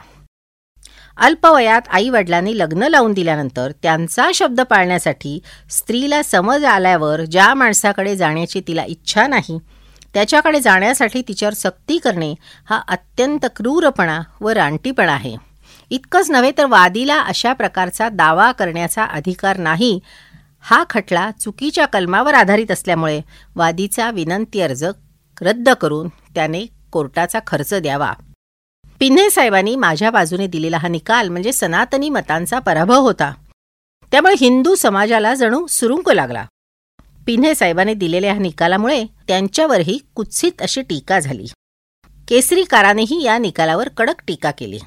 अल्पवयात 1.18 1.82
आई 1.90 2.10
वडिलांनी 2.10 2.58
लग्न 2.58 2.84
लावून 2.84 3.14
दिल्यानंतर 3.14 3.72
त्यांचा 3.72 4.30
शब्द 4.34 4.62
पाळण्यासाठी 4.62 5.40
स्त्रीला 5.70 6.24
समज 6.24 6.66
आल्यावर 6.66 7.26
ज्या 7.26 7.54
माणसाकडे 7.54 8.16
जाण्याची 8.16 8.62
तिला 8.68 8.84
इच्छा 8.84 9.28
नाही 9.28 9.60
त्याच्याकडे 10.16 10.60
जाण्यासाठी 10.60 11.22
तिच्यावर 11.22 11.54
सक्ती 11.54 11.98
करणे 11.98 12.34
हा 12.70 12.82
अत्यंत 12.88 13.46
क्रूरपणा 13.56 14.22
व 14.42 14.50
रानटीपणा 14.50 15.12
आहे. 15.12 15.36
इतकंच 15.90 16.32
नव्हे 16.32 16.52
तर 16.58 16.66
वादीला 16.66 17.20
अशा 17.22 17.54
प्रकारचा 17.54 18.10
दावा 18.10 18.52
करण्याचा 18.52 19.04
अधिकार 19.04 19.58
नाही 19.58 20.00
हा 20.62 20.84
खटला 20.90 21.32
चुकीच्या 21.32 21.86
कलमावर 21.86 22.34
आधारित 22.34 22.72
असल्यामुळे 22.72 23.22
वादीचा 23.56 24.12
विनंती 24.12 24.62
अर्ज 24.62 24.86
रद्द 25.42 25.70
करून 25.70 26.08
त्याने 26.08 26.66
कोर्टाचा 26.92 27.40
खर्च 27.48 27.74
द्यावा. 27.74 28.14
पिन्हे 29.00 29.30
साहेबांनी 29.30 29.76
माझ्या 29.76 30.12
बाजूने 30.12 30.48
दिलेला 30.48 30.78
हा 30.78 30.88
निकाल 30.88 31.30
म्हणजे 31.30 31.52
सनातनी 31.54 32.10
मतांचा 32.10 32.60
पराभव 32.60 33.00
होता. 33.00 33.34
त्यामुळे 34.12 34.36
हिंदू 34.40 34.76
समाजाला 34.76 35.34
जणू 35.34 35.68
सुरुंक 35.68 36.10
लागला. 36.10 36.46
पिन्हे 37.26 37.56
साहेबांनी 37.56 37.94
दिलेल्या 37.94 38.32
ह्या 38.32 38.42
निकालामुळे 38.42 39.06
त्यांच्यावरही 39.28 40.00
कुत्सित 40.16 40.62
अशी 40.62 40.82
टीका 40.82 41.20
झाली. 41.20 41.46
केसरीकारानेही 42.28 43.24
या 43.24 43.38
निकालावर 43.38 43.90
कडक 43.90 44.22
टीका 44.28 44.52
केली. 44.52 44.80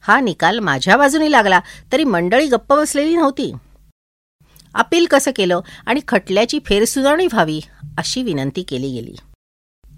हा 0.00 0.20
निकाल 0.20 0.58
माझ्या 0.58 0.96
बाजूने 0.96 1.30
लागला 1.30 1.60
तरी 1.92 2.04
मंडळी 2.04 2.46
गप्प 2.46 2.72
बसलेली 2.72 3.16
नव्हती. 3.16 3.52
अपील 4.74 5.06
कसं 5.06 5.30
केलं 5.36 5.60
आणि 5.86 6.00
खटल्याची 6.08 6.58
फेरसुनावणी 6.66 7.26
व्हावी 7.26 7.60
अशी 7.98 8.22
विनंती 8.22 8.62
केली 8.62 8.92
गेली. 8.92 9.14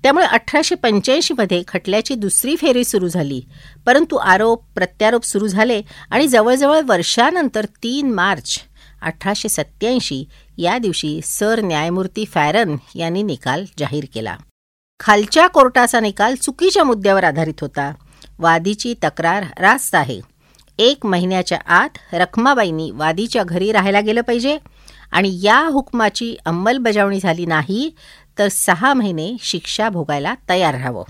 त्यामुळे 0.03 0.27
अठराशे 0.27 0.75
पंच्याऐंशीमध्ये 0.75 1.63
खटल्याची 1.69 2.15
दुसरी 2.15 2.57
फेरी 2.57 2.85
सुरू 2.85 3.09
झाली. 3.09 3.43
परंतु 3.87 4.17
आरोप 4.17 4.65
प्रत्यारोप 4.75 5.25
सुरू 5.25 5.47
झाले 5.47 5.83
आणि 6.11 6.29
जवळजवळ 6.29 6.81
वर्षानंतर 6.87 7.65
तीन 7.65 8.11
मार्च 8.11 8.59
अठराशे 9.03 9.49
सत्याऐंशी 9.49 10.25
या 10.59 10.79
दिवशी 10.79 11.21
सर 11.25 11.61
न्यायमूर्ती 11.61 12.25
फॅरन 12.25 12.77
यांनी 12.95 13.23
निकाल 13.23 13.65
जाहीर 13.79 14.05
केला. 14.15 14.37
खालच्या 15.01 15.47
कोर्टाचा 15.47 16.01
निकाल 16.01 16.35
चुकीच्या 16.35 16.85
मुद्द्यावर 16.85 17.25
आधारित 17.25 17.61
होता. 17.61 17.93
वादीची 18.39 18.95
तक्रार 19.05 19.45
रास्त 19.59 19.95
आहे. 19.95 20.21
एक 20.79 21.07
महिन्याच्या 21.07 21.59
आत 21.67 21.89
रखमाबाईंनी 22.13 22.91
वादीच्या 22.91 23.45
घरी 23.45 23.73
राहायला 23.73 24.01
गेलं 24.01 24.21
पाहिजे 24.21 24.59
आणि 25.13 25.39
या 25.43 25.59
हुकमाची 25.59 26.37
अंमलबजावणी 26.47 27.21
झाली 27.21 27.47
नाही 27.47 27.95
तर 28.39 28.49
सहा 28.49 28.95
महिने 28.95 29.37
शिक्षा 29.41 29.89
भोगायला 29.89 30.35
तयार 30.49 30.75
राहावं. 30.75 31.05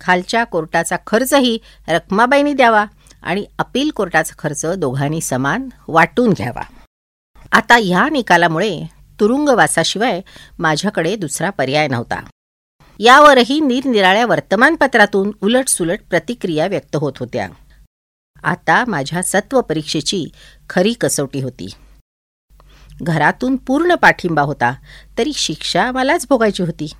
खालच्या 0.00 0.44
कोर्टाचा 0.44 0.96
खर्चही 1.06 1.58
रखमाबाईंनी 1.88 2.52
द्यावा 2.52 2.84
आणि 3.22 3.44
अपील 3.58 3.90
कोर्टाचा 3.90 4.34
खर्च 4.38 4.66
दोघांनी 4.66 5.20
समान 5.20 5.68
वाटून 5.88 6.32
घ्यावा. 6.32 6.62
आता 7.56 7.78
या 7.78 8.08
निकालामुळे 8.08 8.80
तुरुंगवासाशिवाय 9.20 10.20
माझ्याकडे 10.58 11.16
दुसरा 11.16 11.50
पर्याय 11.50 11.88
नव्हता. 11.88 12.20
यावरही 12.98 13.60
निरनिराळ्या 13.60 14.26
वर्तमानपत्रातून 14.26 15.32
उलटसुलट 15.40 15.98
प्रतिक्रिया 16.10 16.66
व्यक्त 16.66 16.96
होत 16.96 17.12
होत्या. 17.20 17.48
आता 18.42 18.84
माझ्या 18.88 19.22
सत्व 19.22 19.60
परीक्षेची 19.60 20.26
खरी 20.70 20.92
कसोटी 20.92 21.40
होती. 21.40 21.74
घरातून 23.02 23.56
पूर्ण 23.56 23.94
पाठिंबा 23.94 24.42
होता 24.42 24.74
तरी 25.18 25.32
शिक्षा 25.34 25.92
मलाच 25.92 26.26
भोगायची 26.28 26.62
होती. 26.62 26.92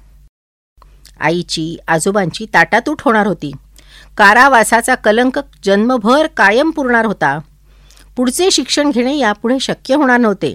आईची 1.20 1.78
आजोबांची 1.88 2.46
ताटातूट 2.54 3.02
होणार 3.02 3.26
होती. 3.26 3.52
कारावासाचा 4.16 4.94
कलंक 4.94 5.40
जन्मभर 5.62 6.26
कायम 6.26 6.70
पुरणार 6.70 7.04
होता. 7.04 7.38
पुढचे 8.16 8.50
शिक्षण 8.50 8.90
घेणे 8.90 9.18
यापुढे 9.18 9.58
शक्य 9.60 9.94
होणार 9.94 10.18
नव्हते. 10.18 10.54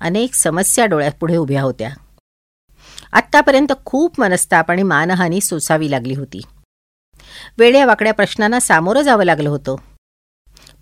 अनेक 0.00 0.34
समस्या 0.34 0.86
डोळ्यात 0.86 1.12
पुढे 1.20 1.36
उभ्या 1.36 1.62
होत्या. 1.62 1.90
आत्तापर्यंत 3.12 3.72
खूप 3.84 4.20
मनस्ताप 4.20 4.70
आणि 4.70 4.82
मानहानी 4.82 5.40
सोसावी 5.40 5.90
लागली 5.90 6.14
होती. 6.14 6.40
वेड्या 7.58 7.86
वाकड्या 7.86 8.14
प्रश्नांना 8.14 8.60
सामोरं 8.60 9.02
जावं 9.02 9.24
लागलं 9.24 9.48
होतं. 9.48 9.76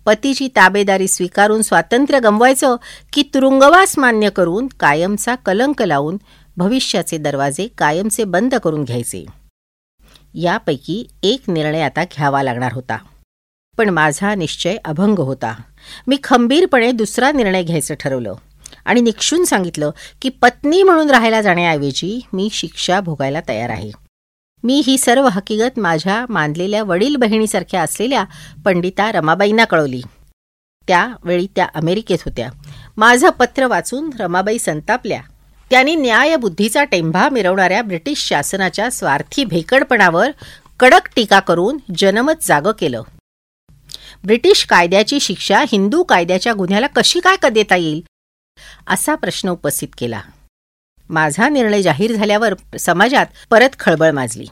पतीची 0.05 0.47
ताबेदारी 0.47 1.07
स्वीकारून 1.07 1.61
स्वातंत्र्य 1.61 2.19
गमवायचं 2.19 2.75
की 3.13 3.23
तुरुंगवास 3.33 3.99
मान्य 3.99 4.29
करून 4.29 4.67
कायमचा 4.67 5.35
कलंक 5.35 5.81
लावून 5.81 6.17
भविष्याचे 6.57 7.17
दरवाजे 7.17 7.67
कायमचे 7.67 8.23
बंद 8.23 8.55
करून 8.55 8.83
घ्यायचे. 8.83 9.25
यापैकी 10.33 11.07
एक 11.23 11.41
निर्णय 11.47 11.81
आता 11.81 12.03
घ्यावा 12.03 12.43
लागणार 12.43 12.73
होता. 12.73 12.97
पण 13.77 13.89
माझा 13.89 14.35
निश्चय 14.35 14.77
अभंग 14.85 15.19
होता. 15.19 15.53
मी 16.07 16.17
खंबीरपणे 16.23 16.91
दुसरा 16.91 17.31
निर्णय 17.31 17.63
घ्यायचं 17.63 17.95
ठरवलं 17.99 18.33
आणि 18.85 19.01
निक्षून 19.01 19.45
सांगितलं 19.45 19.91
की 20.21 20.29
पत्नी 20.29 20.83
म्हणून 20.83 21.09
राहायला 21.09 21.41
जाण्याऐवजी 21.41 22.19
मी 22.33 22.49
शिक्षा 22.51 22.99
भोगायला 22.99 23.39
तयार 23.47 23.69
आहे. 23.69 23.91
मी 24.63 24.81
ही 24.85 24.97
सर्व 24.97 25.27
हकीकत 25.27 25.79
माझ्या 25.79 26.25
मानलेल्या 26.29 26.83
वडील 26.83 27.15
बहिणीसारख्या 27.15 27.81
असलेल्या 27.81 28.23
पंडिता 28.65 29.11
रमाबाईंना 29.11 29.65
कळवली. 29.65 30.01
त्यावेळी 30.87 31.47
त्या 31.55 31.67
अमेरिकेत 31.75 32.17
होत्या. 32.25 32.49
माझं 32.97 33.29
पत्र 33.29 33.67
वाचून 33.67 34.09
रमाबाई 34.19 34.57
संतापल्या. 34.57 35.21
त्यांनी 35.69 35.95
न्यायबुद्धीचा 35.95 36.83
टेंभा 36.83 37.29
मिरवणाऱ्या 37.29 37.81
ब्रिटिश 37.81 38.27
शासनाच्या 38.27 38.91
स्वार्थी 38.91 39.45
भेकडपणावर 39.45 40.31
कडक 40.79 41.01
टीका 41.15 41.39
करून 41.39 41.77
जनमत 41.97 42.33
जागं 42.41 42.71
केलं. 42.71 43.01
ब्रिटिश 44.25 44.65
कायद्याची 44.65 45.19
शिक्षा 45.19 45.63
हिंदू 45.71 46.03
कायद्याच्या 46.03 46.53
गुन्ह्याला 46.53 46.87
कशी 46.87 47.19
काय 47.19 47.49
देता 47.49 47.75
येईल? 47.75 48.01
असा 48.87 49.15
प्रश्न 49.15 49.49
उपस्थित 49.49 49.87
केला. 49.97 50.21
माझा 51.09 51.49
निर्णय 51.49 51.81
जाहीर 51.81 52.13
झाल्यावर 52.15 52.53
समाजात 52.79 53.25
परत 53.49 53.69
खळबळ 53.79 54.11
माजली. 54.11 54.45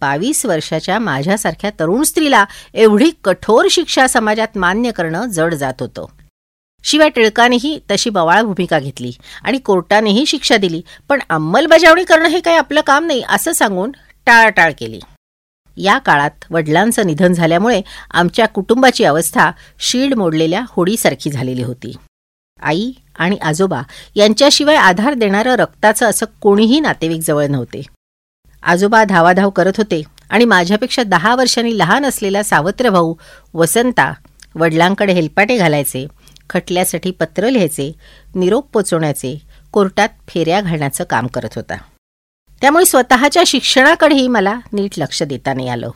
बावीस 0.00 0.46
वर्षाच्या 0.46 0.98
माझ्यासारख्या 0.98 1.70
तरुण 1.80 2.02
स्त्रीला 2.02 2.44
एवढी 2.74 3.10
कठोर 3.24 3.66
शिक्षा 3.70 4.06
समाजात 4.06 4.58
मान्य 4.58 4.90
करणं 4.90 5.26
जड 5.26 5.54
जात 5.54 5.74
होतं. 5.80 6.06
शिवाय 6.84 7.08
टिळकानेही 7.08 7.78
तशी 7.90 8.10
बवाळ 8.10 8.42
भूमिका 8.42 8.78
घेतली 8.78 9.12
आणि 9.44 9.58
कोर्टानेही 9.58 10.26
शिक्षा 10.26 10.56
दिली 10.56 10.82
पण 11.08 11.20
अंमलबजावणी 11.28 12.04
करणं 12.04 12.28
हे 12.28 12.40
काही 12.40 12.56
आपलं 12.56 12.80
काम 12.80 13.06
नाही 13.06 13.22
असं 13.28 13.52
सांगून 13.52 13.90
टाळाटाळ 14.26 14.72
केली. 14.78 15.00
या 15.80 15.98
काळात 15.98 16.44
वडिलांचं 16.50 17.06
निधन 17.06 17.32
झाल्यामुळे 17.32 17.80
आमच्या 18.10 18.46
कुटुंबाची 18.46 19.04
अवस्था 19.04 19.50
शीड 19.80 20.14
मोडलेल्या 20.14 20.62
होडीसारखी 20.70 21.30
झालेली 21.30 21.62
होती. 21.62 21.92
आई 22.62 22.90
आणि 23.18 23.36
आजोबा 23.36 23.80
यांच्याशिवाय 24.14 24.76
आधार 24.76 25.14
देणारं 25.14 25.54
रक्ताचं 25.54 26.06
असं 26.06 26.26
कोणीही 26.40 26.80
नातेवाईक 26.80 27.20
जवळ 27.20 27.46
नव्हते. 27.46 27.82
आजोबा 28.62 29.04
धावाधाव 29.04 29.50
करत 29.50 29.76
होते 29.76 30.02
आणि 30.30 30.44
माझ्यापेक्षा 30.44 31.02
दहा 31.02 31.34
वर्षांनी 31.34 31.78
लहान 31.78 32.06
असलेला 32.06 32.42
सावत्र 32.42 32.90
भाऊ 32.90 33.14
वसंता 33.54 34.12
वडिलांकडे 34.54 35.12
हेलपाटे 35.12 35.56
घालायचे 35.56 36.06
खटल्यासाठी 36.50 37.10
पत्र 37.10 37.50
लिहायचे 37.50 37.92
निरोप 38.34 38.68
पोचवण्याचे 38.72 39.38
कोर्टात 39.72 40.08
फेऱ्या 40.28 40.60
घालण्याचं 40.60 41.04
काम 41.04 41.26
करत 41.26 41.54
होता. 41.56 41.76
त्यामुळे 42.60 42.84
स्वतःच्या 42.84 43.42
शिक्षणाकडेही 43.46 44.28
मला 44.28 44.60
नीट 44.72 44.90
लक्ष 44.96 45.22
देता 45.22 45.54
नाही 45.54 45.68
आलं. 45.68 45.90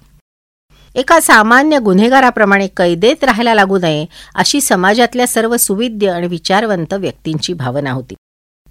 एका 0.95 1.21
सामान्य 1.21 1.79
गुन्हेगाराप्रमाणे 1.79 2.67
कैदेत 2.67 3.25
राहायला 3.25 3.55
लागू 3.55 3.79
नये 3.79 4.07
अशी 4.35 4.61
समाजातल्या 4.61 5.27
सर्व 5.27 5.57
सुविद्य 5.57 6.11
आणि 6.11 6.27
विचारवंत 6.27 6.95
व्यक्तींची 6.95 7.53
भावना 7.53 7.91
होती. 7.91 8.15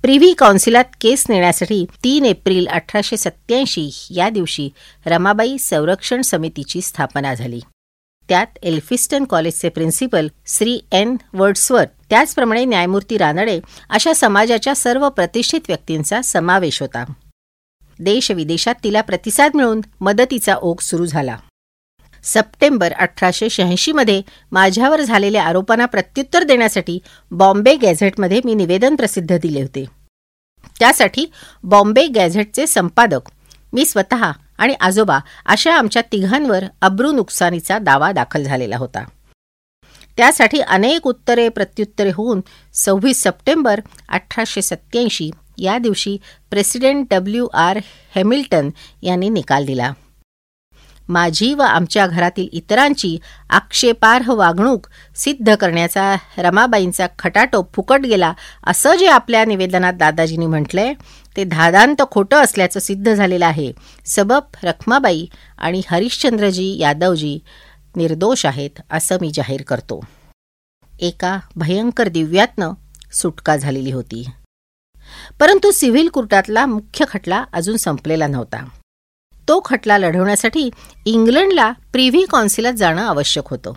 प्रिव्ही 0.02 0.34
काउन्सिलात 0.34 0.84
केस 1.02 1.26
नेण्यासाठी 1.30 1.86
तीन 2.04 2.26
एप्रिल 2.26 2.68
अठराशे 2.68 3.18
सत्याऐंशी 3.18 3.90
या 4.10 4.30
दिवशी 4.30 4.70
रमाबाई 5.06 5.58
संरक्षण 5.58 6.22
समितीची 6.22 6.82
स्थापना 6.82 7.34
झाली. 7.34 7.60
त्यात 8.30 8.48
एल्फिस्टन 8.64 9.24
कॉलेजचे 9.24 9.70
प्रिन्सिपल 9.70 10.28
श्री 10.48 10.80
एन 10.92 11.16
वर्ड्सवर 11.34 11.84
त्याचप्रमाणे 12.10 12.66
न्यायमूर्ती 12.66 13.18
रानडे 13.18 13.60
अशा 13.90 14.14
समाजाच्या 14.14 14.76
सर्व 14.76 15.10
प्रतिष्ठित 15.10 15.62
व्यक्तींचा 15.68 16.22
समावेश 16.22 16.82
होता. 16.82 17.04
देश 18.04 18.32
विदेशात 18.32 18.76
तिला 18.84 19.02
प्रतिसाद 19.02 19.52
मिळून 19.56 19.82
मदतीचा 20.02 20.56
ओघ 20.56 20.82
सुरू 20.82 21.06
झाला. 21.06 21.38
सप्टेंबर 22.24 22.94
अठराशे 22.94 23.50
शहाऐंशीमध्ये 23.50 24.22
माझ्यावर 24.52 25.02
झालेल्या 25.02 25.44
आरोपांना 25.44 25.86
प्रत्युत्तर 25.86 26.44
देण्यासाठी 26.44 27.00
बॉम्बे 27.32 27.76
गॅझेटमध्ये 27.76 28.42
मी 28.46 28.56
निवेदन 28.56 28.96
प्रसिद्ध 28.96 29.38
दिले 29.38 29.62
होते. 29.62 29.86
त्यासाठी 30.80 31.26
बॉम्बे 31.64 32.08
गॅझेटचे 32.08 32.68
संपादक 32.68 33.30
मी 33.74 33.86
स्वतः 33.86 34.32
आणि 34.58 34.74
आजोबा 34.74 35.20
अशा 35.46 35.74
आमच्या 35.76 36.02
तिघांवर 36.12 36.64
अब्रू 36.82 37.12
नुकसानीचा 37.12 37.78
दावा 37.80 38.12
दाखल 38.12 38.44
झालेला 38.44 38.78
होता. 38.78 39.04
त्यासाठी 40.18 40.60
अनेक 40.60 41.08
उत्तरे 41.08 41.50
प्रत्युत्तरे 41.50 42.12
होऊन 42.14 42.42
सव्वीस 42.74 43.24
सप्टेंबर 43.24 43.80
अठराशे 44.10 44.62
सत्याऐंशी 44.62 45.30
या 45.58 45.78
दिवशी 45.78 46.18
प्रेसिडेंट 46.50 47.14
डब्ल्यू 47.14 47.48
आर 47.54 47.80
हॅमिल्टन 48.16 48.70
यांनी 49.02 49.30
निकाल 49.30 49.66
दिला. 49.66 49.94
माझी 51.10 51.54
व 51.54 51.62
आमच्या 51.62 52.08
घरातील 52.08 52.48
इतरांची 52.52 53.18
आक्षेपार्ह 53.50 54.34
वागणूक 54.34 54.88
सिद्ध 55.16 55.56
करण्याचा 55.56 56.16
रमाबाईंचा 56.38 57.08
खटाटोप 57.20 57.74
फुकट 57.74 58.02
गेला 58.02 58.34
असं 58.68 58.96
जे 58.96 59.08
आपल्या 59.08 59.46
निवेदनात 59.46 59.94
दादाजींनी 59.94 60.46
म्हटलंय 60.46 60.94
ते 61.38 61.44
धादांत 61.44 62.02
खोटं 62.12 62.38
असल्याचं 62.38 62.80
सिद्ध 62.80 63.14
झालेलं 63.14 63.46
आहे. 63.46 63.72
सबब 64.06 64.56
रखमाबाई 64.64 65.26
आणि 65.58 65.82
हरिश्चंद्रजी 65.90 66.78
यादवजी 66.78 67.40
निर्दोष 67.96 68.46
आहेत 68.46 68.82
असं 68.92 69.18
मी 69.22 69.32
जाहीर 69.34 69.62
करतो. 69.62 70.00
एका 71.00 71.40
भयंकर 71.56 72.08
दिव्यातनं 72.08 72.74
सुटका 73.12 73.58
झालेली 73.58 73.92
होती. 73.92 74.26
परंतु 75.40 75.72
सिव्हिल 75.72 76.08
कोर्टातला 76.08 76.66
मुख्य 76.66 77.06
खटला 77.10 77.44
अजून 77.54 77.78
संपलेला 77.78 78.28
नव्हता. 78.28 78.66
तो 79.48 79.62
खटला 79.66 79.98
लढवण्यासाठी 79.98 80.70
इंग्लंडला 81.06 81.72
प्रिव्ही 81.72 82.26
कॉन्सिलात 82.26 82.74
जाणं 82.74 83.08
आवश्यक 83.08 83.44
होतं. 83.48 83.74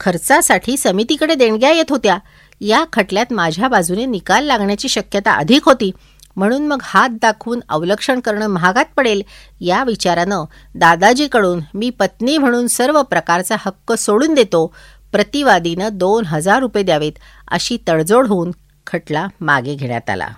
खर्चासाठी 0.00 0.76
समितीकडे 0.76 1.34
देणग्या 1.34 1.70
येत 1.70 1.84
होत्या. 1.90 2.18
या 2.60 2.84
खटल्यात 2.92 3.32
माझ्या 3.32 3.68
बाजूने 3.68 4.06
निकाल 4.06 4.44
लागण्याची 4.44 4.88
शक्यता 4.88 5.32
अधिक 5.32 5.64
होती. 5.64 5.90
म्हणून 6.36 6.66
मग 6.66 6.78
हात 6.82 7.08
दाखवून 7.10 7.60
अवलक्षण 7.68 8.20
करणं 8.20 8.46
महागात 8.46 8.84
पडेल 8.96 9.22
या 9.60 9.84
विचारानं 9.84 10.44
दादाजीकडून 10.74 11.60
मी 11.74 11.90
पत्नी 11.90 12.38
म्हणून 12.38 12.66
सर्व 12.66 13.02
प्रकारचा 13.02 13.56
हक्क 13.58 13.92
सोडून 13.92 14.34
देतो. 14.34 14.74
प्रतिवादीनं 15.12 15.88
दोन 15.92 16.24
हजार 16.24 16.60
रुपये 16.60 16.82
द्यावेत 16.82 17.12
अशी 17.48 17.78
तडजोड 17.88 18.26
होऊन 18.26 18.50
खटला 18.92 19.26
मागे 19.40 19.74
घेण्यात 19.74 20.10
आला. 20.10 20.28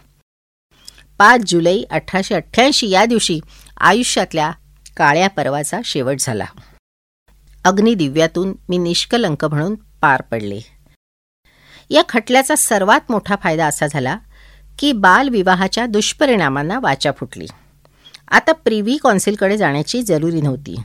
पाच 1.19 1.41
जुलै 1.47 1.83
अठराशे 1.91 2.35
अठ्ठ्याऐंशी 2.35 2.89
या 2.91 3.05
दिवशी 3.05 3.41
आयुष्यातल्या 3.81 4.51
काळ्या 4.97 5.29
पर्वाचा 5.29 5.81
शेवट 5.85 6.17
झाला. 6.21 6.45
अग्निदिव्यातून 7.65 8.55
मी 8.69 8.79
निष्कलंक 8.79 9.45
म्हणून 9.45 9.75
पार 9.75 10.23
पडले. 10.23 10.61
या 11.91 12.03
खटल्याचा 12.09 12.57
सर्वात 12.57 13.01
मोठा 13.09 13.37
फायदा 13.43 13.67
असा 13.67 13.87
झाला 13.87 14.19
की 14.79 14.93
बालविवाहाच्या 14.93 15.87
दुष्परिणामांना 15.87 16.79
वाचा 16.79 17.11
फुटली. 17.13 17.47
आता 18.29 18.53
प्रिव्ही 18.53 18.97
कॉन्सिलकडे 18.97 19.57
जाण्याची 19.57 20.03
जरुरी 20.03 20.41
नव्हती. 20.41 20.77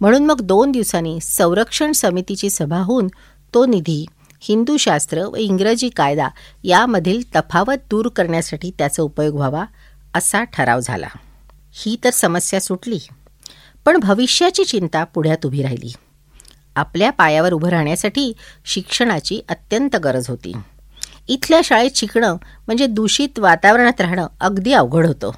म्हणून 0.00 0.26
मग 0.26 0.40
दोन 0.40 0.72
दिवसांनी 0.72 1.18
संरक्षण 1.22 1.92
समितीची 1.92 2.50
सभा 2.50 2.78
होऊन 2.78 3.08
तो 3.54 3.66
निधी 3.66 4.06
हिंदूशास्त्र 4.40 5.24
व 5.24 5.36
इंग्रजी 5.36 5.88
कायदा 5.88 6.28
यामधील 6.64 7.22
तफावत 7.36 7.76
दूर 7.90 8.08
करण्यासाठी 8.08 8.70
त्याचा 8.78 9.02
उपयोग 9.02 9.34
व्हावा 9.34 9.64
असा 10.14 10.44
ठराव 10.44 10.80
झाला. 10.80 11.06
ही 11.72 11.96
तर 12.04 12.10
समस्या 12.10 12.60
सुटली. 12.60 12.98
पण 13.84 13.96
भविष्याची 13.96 14.64
चिंता 14.64 15.04
पुढ्यात 15.04 15.46
उभी 15.46 15.62
राहिली. 15.62 15.92
आपल्या 16.76 17.10
पायावर 17.10 17.52
उभं 17.52 17.68
राहण्यासाठी 17.68 18.32
शिक्षणाची 18.64 19.40
अत्यंत 19.48 19.96
गरज 19.96 20.28
होती. 20.28 20.52
इथल्या 21.28 21.60
शाळेत 21.64 21.90
शिकणं 21.94 22.34
म्हणजे 22.66 22.86
दूषित 22.86 23.38
वातावरणात 23.38 24.00
राहणं 24.00 24.26
अगदी 24.40 24.72
अवघड 24.72 25.06
होतं. 25.06 25.30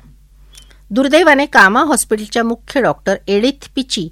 दुर्दैवाने 0.90 1.46
कामा 1.46 1.84
हॉस्पिटलच्या 1.84 2.44
मुख्य 2.44 2.82
डॉक्टर 2.82 3.14
एडिथ 3.28 3.68
पिची 3.76 4.08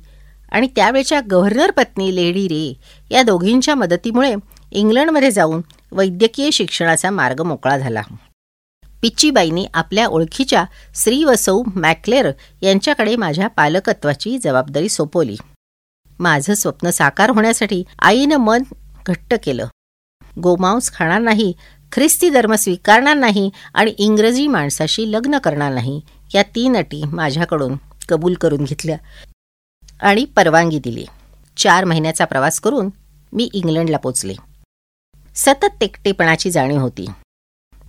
आणि 0.53 0.69
त्यावेळच्या 0.77 1.21
गव्हर्नर 1.31 1.71
पत्नी 1.71 2.17
लेडी 2.17 2.49
रे 2.49 2.75
या 3.11 3.23
दोघींच्या 3.23 3.75
मदतीमुळे 3.75 4.35
इंग्लंडमध्ये 4.73 5.31
जाऊन 5.31 5.61
वैद्यकीय 5.93 6.51
शिक्षणाचा 6.51 7.11
मार्ग 7.11 7.41
मोकळा 7.43 7.79
झाला. 7.79 8.03
पिच्चीबाईंनी 9.03 9.67
आपल्या 9.75 10.07
ओळखीच्या 10.07 10.65
श्री 10.95 11.25
वसौ 11.25 11.63
मॅक्लेर 11.75 12.31
यांच्याकडे 12.63 13.17
माझ्या 13.17 13.49
पालकत्वाची 13.49 14.39
जबाबदारी 14.39 14.89
सोपवली. 14.89 15.37
माझं 16.19 16.55
स्वप्न 16.55 16.91
साकार 16.91 17.31
होण्यासाठी 17.31 17.85
आईनं 17.99 18.37
मन 18.37 18.63
घट्ट 19.07 19.35
केलं. 19.43 19.67
गोमांस 20.41 20.93
खाणार 20.93 21.21
नाही 21.21 21.53
ख्रिस्ती 21.93 22.31
धर्म 22.31 22.55
स्वीकारणार 22.55 23.17
नाही 23.17 23.51
आणि 23.75 23.95
इंग्रजी 23.99 24.47
माणसाशी 24.47 25.13
लग्न 25.13 25.39
करणार 25.39 25.73
नाही 25.73 26.01
या 26.35 26.43
तीन 26.43 26.77
अटी 26.77 27.03
माझ्याकडून 27.05 27.77
कबूल 28.09 28.35
करून 28.35 28.65
घेतल्या 28.65 28.97
आणि 30.01 30.25
परवानगी 30.25 30.79
दिली. 30.79 31.07
चार 31.57 31.85
महिन्याचा 31.85 32.25
प्रवास 32.25 32.61
करून 32.61 32.89
मी 33.33 33.51
इंग्लंडला 33.53 33.99
पोचले. 33.99 34.35
सतत 35.35 35.83
एकटेपणाची 35.83 36.51
जाणीव 36.51 36.81
होती. 36.81 37.07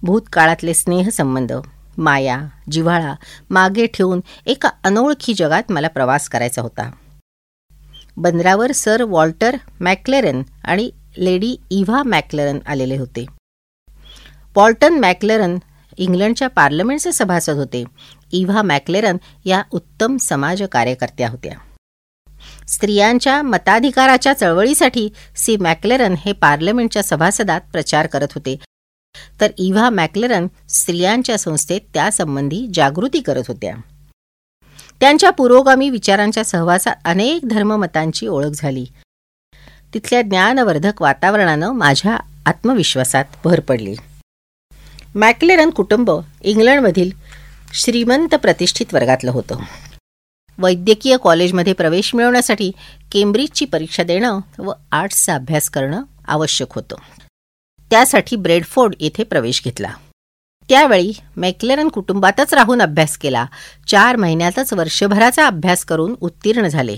भूतकाळातले 0.04 0.74
स्नेहसंबंध 0.74 1.54
माया 1.98 2.42
जिव्हाळा 2.72 3.14
मागे 3.50 3.86
ठेवून 3.86 4.22
एका 4.46 4.70
अनोळखी 4.84 5.34
जगात 5.34 5.64
मला 5.70 5.88
प्रवास 5.88 6.30
करायचा 6.30 6.62
होता. 6.62 6.92
बंदरावर 8.18 8.72
सर 8.72 9.04
वॉल्टर 9.04 9.56
मॅक्लेरन 9.80 10.42
आणि 10.64 10.92
लेडी 11.18 11.56
इव्हा 11.72 12.04
मॅक्लेरन 12.04 12.60
आलेले 12.66 12.98
होते. 12.98 13.26
वॉल्टन 14.56 15.00
मॅक्लेरन 15.00 15.58
इंग्लंडच्या 15.98 16.48
पार्लमेंटचे 16.48 17.12
सभासद 17.12 17.56
होते. 17.56 17.84
इव्हा 18.32 18.62
मॅक्लेरन 18.62 19.18
या 19.46 19.64
उत्तम 19.72 20.18
समाज 20.18 20.64
कार्यकर्त्या 20.64 21.30
होत्या. 21.30 21.71
स्त्रियांच्या 22.72 23.42
मताधिकाराच्या 23.42 24.34
चळवळीसाठी 24.34 25.10
सी 25.36 25.58
मॅक्लेरन 25.58 26.16
हे 26.26 26.32
पार्लमेंटच्या 26.32 27.04
सभासदात 27.04 27.62
प्रचार 27.72 28.08
करत 28.08 28.28
होते. 28.36 28.56
तर 29.42 29.52
इव्हा 29.58 29.90
मॅक्लेरन 29.90 30.48
स्त्रियांच्या 30.70 31.38
संस्थेत 31.38 31.82
त्यासंबंधी 31.94 32.68
जागृती 32.74 33.22
करत 33.22 33.44
होत्या. 33.48 33.76
त्यांच्या 35.00 35.30
पुरोगामी 35.30 35.90
विचारांच्या 35.90 36.46
सहवासात 36.46 36.96
अनेक 37.06 37.48
धर्ममतांची 37.48 38.28
ओळख 38.28 38.52
झाली. 38.54 38.86
तिथल्या 39.94 40.22
ज्ञानवर्धक 40.22 41.02
वातावरणानं 41.02 41.72
माझ्या 41.72 42.18
आत्मविश्वासात 42.46 43.26
भर 43.46 43.60
पडली. 43.60 43.96
मॅक्लेरन 45.16 45.70
कुटुंब 45.70 46.12
इंग्लंडमधील 46.42 47.12
श्रीमंत 47.74 48.36
प्रतिष्ठित 48.36 48.94
वर्गातलं 48.94 49.32
होतं. 49.32 49.60
वैद्यकीय 50.62 51.18
कॉलेजमध्ये 51.18 51.74
प्रवेश 51.74 52.16
मिळवण्यासाठी 52.16 52.72
केम्ब्रिजची 53.12 53.66
परीक्षा 53.66 54.04
देणं 54.04 54.40
व 54.58 54.72
आर्ट्सचा 54.92 55.36
अभ्यास 55.36 55.70
करणं 55.70 56.04
आवश्यक 56.28 56.68
होतं. 56.72 56.96
त्यासाठी 57.90 58.36
ब्रेडफोर्ड 58.36 58.96
येथे 59.00 59.24
प्रवेश 59.24 59.64
घेतला. 59.64 59.94
त्यावेळी 60.70 61.14
मॅक्लेरन 61.38 61.88
कुटुंबातच 61.88 62.54
राहून 62.54 62.82
अभ्यास 62.82 63.18
केला. 63.18 63.46
चार 63.88 64.16
महिन्यातच 64.16 64.74
वर्षभराचा 64.74 65.48
अभ्यास 65.48 65.86
करून 65.86 66.16
उत्तीर्ण 66.22 66.68
झाले. 66.68 66.98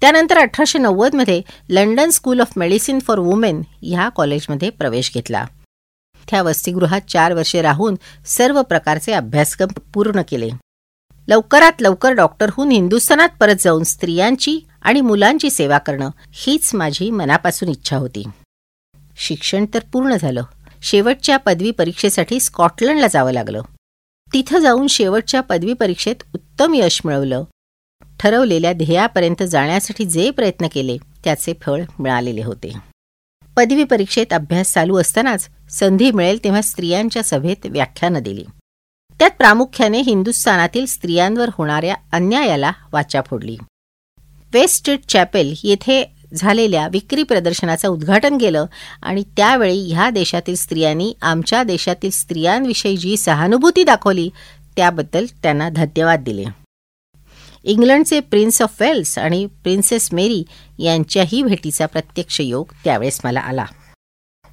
त्यानंतर 0.00 0.38
अठराशे 0.38 0.78
नव्वदमध्ये 0.78 1.42
London 1.68 2.10
School 2.10 2.40
of 2.40 2.52
Medicine 2.56 2.98
for 2.98 3.18
Women 3.18 3.62
ह्या 3.82 4.08
कॉलेजमध्ये 4.08 4.70
प्रवेश 4.70 5.14
घेतला. 5.14 5.44
त्या 6.30 6.42
वसतिगृहात 6.42 7.00
चार 7.08 7.32
वर्षे 7.32 7.62
राहून 7.62 7.94
सर्व 8.26 8.62
प्रकारचे 8.62 9.12
अभ्यासक्रम 9.12 9.68
पूर्ण 9.94 10.22
केले. 10.28 10.48
लवकरात 11.28 11.72
लवकर 11.80 12.12
डॉक्टरहून 12.12 12.70
हिंदुस्थानात 12.70 13.28
परत 13.40 13.54
जाऊन 13.60 13.82
स्त्रियांची 13.82 14.60
आणि 14.82 15.00
मुलांची 15.00 15.50
सेवा 15.50 15.78
करणं 15.78 16.10
हीच 16.32 16.74
माझी 16.74 17.10
मनापासून 17.10 17.68
इच्छा 17.68 17.96
होती. 17.96 18.24
शिक्षण 19.16 19.64
तर 19.74 19.78
पूर्ण 19.92 20.16
झालं. 20.16 20.42
शेवटच्या 20.82 21.36
पदवी 21.36 21.70
परीक्षेसाठी 21.70 22.40
स्कॉटलंडला 22.40 23.06
जावं 23.06 23.32
लागलं. 23.32 23.62
तिथं 24.32 24.58
जाऊन 24.58 24.86
शेवटच्या 24.86 25.40
पदवी 25.40 25.72
परीक्षेत 25.72 26.16
उत्तम 26.34 26.74
यश 26.74 27.00
मिळवलं. 27.04 27.44
ठरवलेल्या 28.20 28.72
ध्येयापर्यंत 28.72 29.42
जाण्यासाठी 29.42 30.04
जे 30.04 30.30
प्रयत्न 30.30 30.66
केले 30.72 30.96
त्याचे 31.24 31.54
फळ 31.62 31.82
मिळालेले 31.98 32.42
होते. 32.42 32.72
पदवी 33.56 33.84
परीक्षेत 33.84 34.32
अभ्यास 34.32 34.72
चालू 34.72 34.96
असतानाच 34.96 35.48
संधी 35.70 36.10
मिळेल 36.10 36.44
तेव्हा 36.44 36.60
स्त्रियांच्या 36.60 37.22
सभेत 37.22 37.66
व्याख्यानं 37.66 38.22
दिली. 38.22 38.44
त्यात 39.20 39.30
प्रामुख्याने 39.30 40.00
हिंदुस्थानातील 40.00 40.86
स्त्रियांवर 40.86 41.48
होणाऱ्या 41.52 41.94
अन्यायाला 42.12 42.72
वाचा 42.92 43.20
फोडली. 43.26 43.56
वेस्ट 44.52 44.76
स्ट्रीट 44.76 45.04
चॅपेल 45.08 45.54
येथे 45.64 46.04
झालेल्या 46.34 46.88
विक्री 46.88 47.22
प्रदर्शनाचं 47.22 47.88
उद्घाटन 47.88 48.38
केलं 48.38 48.66
आणि 49.02 49.22
त्यावेळी 49.36 49.92
ह्या 49.92 50.10
देशातील 50.10 50.54
स्त्रियांनी 50.54 51.14
आमच्या 51.22 51.62
देशातील 51.62 52.10
स्त्रियांविषयी 52.10 52.96
जी 52.96 53.16
सहानुभूती 53.16 53.84
दाखवली 53.84 54.30
त्याबद्दल 54.76 55.26
त्यांना 55.42 55.68
धन्यवाद 55.68 56.20
दिले. 56.20 56.44
इंग्लंडचे 57.64 58.20
प्रिन्स 58.20 58.62
ऑफ 58.62 58.76
वेल्स 58.80 59.18
आणि 59.18 59.46
प्रिन्सेस 59.46 60.12
मेरी 60.12 60.42
यांच्याही 60.78 61.42
भेटीचा 61.42 61.86
प्रत्यक्ष 61.86 62.40
योग 62.40 62.66
त्यावेळेस 62.84 63.20
मला 63.24 63.40
आला. 63.40 63.64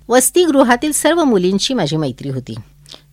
वसतिगृहातील 0.10 0.92
सर्व 0.92 1.24
मुलींची 1.24 1.74
माझी 1.74 1.98
मैत्री 1.98 2.30
होती. 2.30 2.56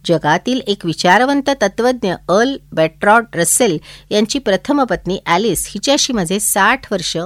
जगातील 0.05 0.61
एक 0.67 0.87
विचारवंत 0.87 1.51
तत्वज्ञ 1.63 2.13
अल 2.29 2.57
बॅट्रॉड 2.73 3.25
रसेल 3.35 3.79
यांची 4.11 4.39
प्रथम 4.39 4.85
पत्नी 4.85 5.19
ॲलिस 5.27 5.67
हिच्याशी 5.69 6.13
माझे 6.13 6.41
साठ 6.41 6.93
वर्ष 6.93 7.17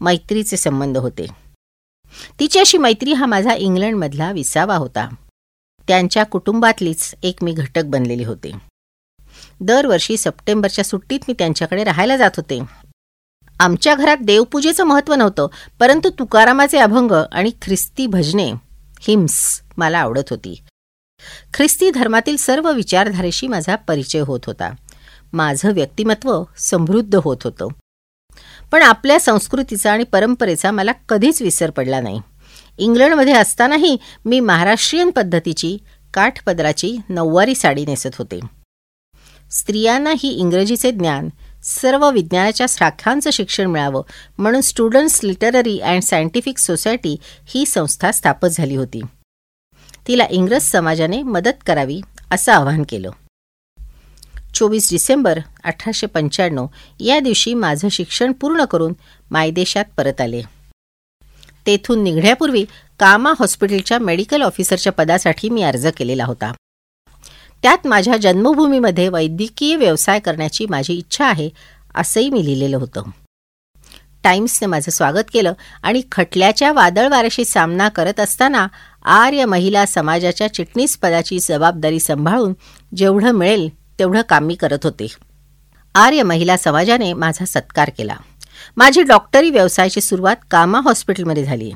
मैत्रीचे 0.00 0.56
संबंध 0.56 0.98
होते. 0.98 1.26
तिच्याशी 2.40 2.78
मैत्री 2.78 3.12
हा 3.12 3.26
माझा 3.26 3.54
इंग्लंडमधला 3.54 4.30
विसावा 4.32 4.76
होता. 4.76 5.08
त्यांच्या 5.88 6.24
कुटुंबातलीच 6.24 7.14
एक 7.22 7.44
मी 7.44 7.52
घटक 7.52 7.84
बनलेली 7.84 8.24
होते. 8.24 8.52
दरवर्षी 9.60 10.16
सप्टेंबरच्या 10.16 10.84
सुट्टीत 10.84 11.20
मी 11.28 11.34
त्यांच्याकडे 11.38 11.84
राहायला 11.84 12.16
जात 12.16 12.30
होते. 12.36 12.60
आमच्या 13.60 13.94
घरात 13.94 14.16
देवपूजेचं 14.20 14.84
महत्त्व 14.84 15.14
नव्हतं 15.14 15.46
परंतु 15.80 16.10
तुकारामाचे 16.18 16.78
अभंग 16.78 17.12
आणि 17.32 17.50
ख्रिस्ती 17.62 18.06
भजने 18.06 18.50
हिम्स 19.00 19.62
मला 19.76 19.98
आवडत 19.98 20.30
होती. 20.30 20.54
ख्रिस्ती 21.54 21.90
धर्मातील 21.90 22.36
सर्व 22.36 22.72
विचारधारेशी 22.72 23.46
माझा 23.46 23.76
परिचय 23.76 24.18
होत 24.18 24.40
होता. 24.46 24.70
माझं 25.32 25.72
व्यक्तिमत्व 25.72 26.42
समृद्ध 26.58 27.14
होत 27.14 27.36
होतं. 27.44 27.68
पण 28.72 28.82
आपल्या 28.82 29.20
संस्कृतीचा 29.20 29.92
आणि 29.92 30.04
परंपरेचा 30.04 30.70
मला 30.70 30.92
कधीच 30.92 31.42
विसर 31.42 31.70
पडला 31.70 32.00
नाही. 32.00 32.20
इंग्लंडमध्ये 32.78 33.32
असतानाही 33.32 33.96
मी 34.24 34.40
महाराष्ट्रीयन 34.40 35.10
पद्धतीची 35.10 35.78
काठपदराची 36.14 36.96
नऊवारी 37.08 37.54
साडी 37.54 37.86
नेसत 37.86 38.16
होते. 38.18 38.40
स्त्रियांना 39.50 40.12
ही 40.18 40.28
इंग्रजीचे 40.28 40.90
ज्ञान 40.90 41.28
सर्व 41.64 42.10
विज्ञानाच्या 42.10 42.66
शाखांचं 42.68 43.30
शिक्षण 43.30 43.66
मिळावं 43.66 44.02
म्हणून 44.38 44.60
Students 44.60 45.20
Literary 45.24 45.78
and 45.78 46.02
Scientific 46.02 46.58
Society 46.58 47.16
ही 47.46 47.66
संस्था 47.66 48.12
स्थापत 48.12 48.48
झाली 48.48 48.74
होती. 48.74 49.00
तिला 50.08 50.26
इंग्रज 50.30 50.62
समाजाने 50.62 51.22
मदत 51.22 51.64
करावी 51.66 52.00
असं 52.30 52.52
आवाहन 52.52 52.82
केलं. 52.88 53.10
चोवीस 54.54 54.90
डिसेंबर 54.90 55.38
अठराशे 55.64 56.06
पंच्याण्णव 56.06 56.66
या 57.00 57.20
दिवशी 57.20 57.54
माझं 57.54 57.88
शिक्षण 57.88 58.32
पूर्ण 58.32 58.64
करून 58.64 58.92
मायदेशात 59.30 59.84
परत 59.96 60.20
आले. 60.20 60.42
तेथून 61.66 62.02
निघण्यापूर्वी 62.02 62.64
कामा 63.00 63.32
हॉस्पिटलच्या 63.38 63.98
मेडिकल 63.98 64.42
ऑफिसरच्या 64.42 64.92
पदासाठी 64.92 65.48
मी 65.48 65.62
अर्ज 65.62 65.86
केलेला 65.86 66.24
होता. 66.24 66.52
त्यात 67.62 67.86
माझ्या 67.86 68.16
जन्मभूमीमध्ये 68.16 69.08
वैद्यकीय 69.08 69.76
व्यवसाय 69.76 70.18
करण्याची 70.18 70.66
माझी 70.66 70.94
इच्छा 70.94 71.26
आहे 71.26 71.50
असंही 71.94 72.30
मी 72.30 72.44
लिहिलेलं 72.44 72.76
होतं. 72.76 73.02
टाइम्सने 74.24 74.66
माझं 74.66 74.90
स्वागत 74.90 75.30
केलं 75.32 75.52
आणि 75.82 76.02
खटल्याच्या 76.12 76.72
वादळ 76.72 77.08
वाऱ्याशी 77.08 77.44
सामना 77.44 77.88
करत 77.88 78.20
असताना 78.20 78.66
आर्य 79.04 79.44
महिला 79.44 79.86
समाजाच्या 79.86 80.54
चिटणीस 80.54 80.98
पदाची 80.98 81.38
जबाबदारी 81.38 82.00
सांभाळून 82.00 82.52
जेवढं 82.96 83.30
मिळेल 83.30 83.68
तेवढं 83.98 84.22
काम 84.22 84.44
मी 84.44 84.54
करत 84.54 84.78
होते. 84.84 85.06
आर्य 85.94 86.22
महिला 86.22 86.56
समाजाने 86.56 87.12
माझा 87.12 87.44
सत्कार 87.44 87.90
केला. 87.98 88.16
माझी 88.76 89.02
डॉक्टरी 89.02 89.50
व्यवसायाची 89.50 90.00
सुरुवात 90.00 90.36
कामा 90.50 90.80
हॉस्पिटलमध्ये 90.80 91.44
झाली. 91.44 91.72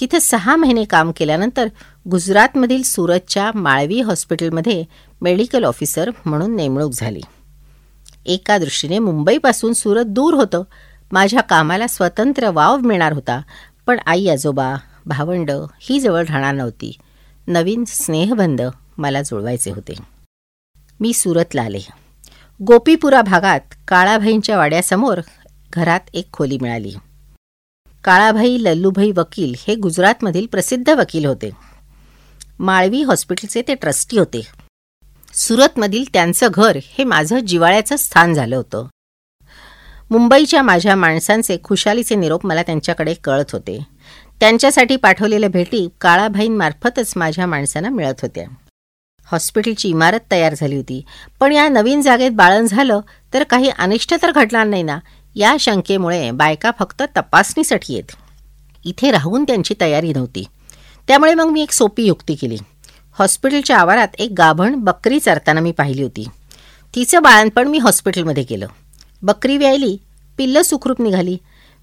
तिथं 0.00 0.18
सहा 0.18 0.56
महिने 0.56 0.84
काम 0.84 1.12
केल्यानंतर 1.16 1.68
गुजरातमधील 2.10 2.82
सुरतच्या 2.82 3.50
माळवी 3.54 4.00
हॉस्पिटलमध्ये 4.00 4.84
मेडिकल 5.20 5.64
ऑफिसर 5.64 6.10
म्हणून 6.24 6.56
नेमणूक 6.56 6.92
झाली. 6.92 7.20
एका 8.26 8.58
दृष्टीने 8.58 8.98
मुंबईपासून 8.98 9.72
सुरत 9.72 10.04
दूर 10.04 10.34
होतं. 10.34 10.62
माझ्या 11.12 11.40
कामाला 11.40 11.86
स्वतंत्र 11.86 12.50
वाव 12.50 12.76
मिळणार 12.76 13.12
होता 13.12 13.42
पण 13.86 13.98
आई 14.06 14.28
आजोबा 14.28 14.74
भावंड 15.08 15.50
ही 15.80 16.00
जवळ 16.00 16.20
राहणार 16.20 16.54
नव्हती. 16.54 16.98
नवीन 17.46 17.84
स्नेहबंध 17.86 18.62
मला 18.98 19.22
जुळवायचे 19.22 19.70
होते. 19.70 19.94
मी 21.00 21.12
सुरतला 21.12 21.62
आले. 21.62 21.80
गोपीपुरा 22.62 23.22
भागात 23.22 23.60
काळाभाईंच्या 23.88 24.56
वाड्यासमोर 24.56 25.20
घरात 25.72 26.00
एक 26.14 26.32
खोली 26.32 26.58
मिळाली. 26.60 26.94
काळाभाई 28.04 28.56
लल्लूभाई 28.60 29.12
वकील 29.16 29.54
हे 29.58 29.74
गुजरातमधील 29.74 30.46
प्रसिद्ध 30.46 30.88
वकील 30.88 31.24
होते. 31.24 31.50
माळवी 32.58 33.02
हॉस्पिटलचे 33.02 33.62
ते 33.68 33.74
ट्रस्टी 33.74 34.18
होते. 34.18 34.42
सुरतमधील 35.32 36.04
त्यांचं 36.12 36.48
घर 36.54 36.78
हे 36.82 37.04
माझं 37.04 37.38
जिवाळ्याचं 37.38 37.96
स्थान 37.96 38.34
झालं 38.34 38.56
होतं. 38.56 38.86
मुंबईच्या 40.10 40.62
माझ्या 40.62 40.96
माणसांचे 40.96 41.56
खुशालीचे 41.64 42.14
निरोप 42.14 42.46
मला 42.46 42.62
त्यांच्याकडे 42.62 43.14
कळत 43.14 43.44
होते. 43.52 43.86
त्यांच्यासाठी 44.40 44.96
पाठवलेल्या 44.96 45.48
भेटी 45.48 45.88
काळाभाईंमार्फतच 46.00 47.12
माझ्या 47.16 47.46
माणसांना 47.46 47.88
मिळत 47.88 48.14
होत्या. 48.22 48.44
हॉस्पिटलची 49.32 49.88
इमारत 49.88 50.20
तयार 50.30 50.54
झाली 50.56 50.76
होती. 50.76 51.04
पण 51.40 51.52
या 51.52 51.68
नवीन 51.68 52.00
जागेत 52.00 52.30
बाळण 52.30 52.66
झालं 52.66 53.00
तर 53.34 53.42
काही 53.42 53.70
अनिष्ट 53.78 54.14
तर 54.22 54.30
घडणार 54.30 54.66
नाही 54.66 54.82
ना? 54.82 54.98
या 55.34 55.56
शंकेमुळे 55.60 56.30
बायका 56.30 56.70
फक्त 56.78 57.02
तपासणीसाठी 57.16 57.94
येत. 57.94 58.12
इथे 58.84 59.10
राहून 59.10 59.44
त्यांची 59.44 59.74
तयारी 59.80 60.12
नव्हती. 60.12 60.44
त्यामुळे 61.08 61.34
मग 61.34 61.44
मी 61.44 61.62
एक 61.62 61.72
सोपी 61.72 62.02
युक्ती 62.02 62.34
केली. 62.34 62.56
हॉस्पिटलच्या 63.18 63.78
आवारात 63.78 64.08
एक 64.18 64.30
गाभण 64.38 64.74
बकरी 64.74 65.20
चरताना 65.20 65.60
मी 65.60 65.72
पाहिली 65.72 66.02
होती. 66.02 66.28
तिचं 66.94 67.22
बाळणपण 67.22 67.68
मी 67.68 67.78
हॉस्पिटलमध्ये 67.78 68.42
केलं. 68.42 68.66
बकरी 69.22 69.56
व्यायली 69.56 69.98
पिल्लं 70.36 70.62
सुखरूप 70.62 71.00
निघाली. 71.00 71.38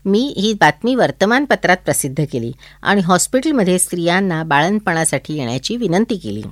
मी 0.06 0.34
ही 0.38 0.54
बातमी 0.54 0.96
वर्तमानपत्रात 0.96 1.78
प्रसिद्ध 1.78 2.26
केली 2.32 2.52
आणि 2.82 3.02
हॉस्पिटलमध्ये 3.02 3.80
स्त्रियांना 3.80 4.44
बाळणपणासाठी 4.44 5.34
येण्याची 5.34 5.78
विनंती 5.78 6.18
केली. 6.18 6.44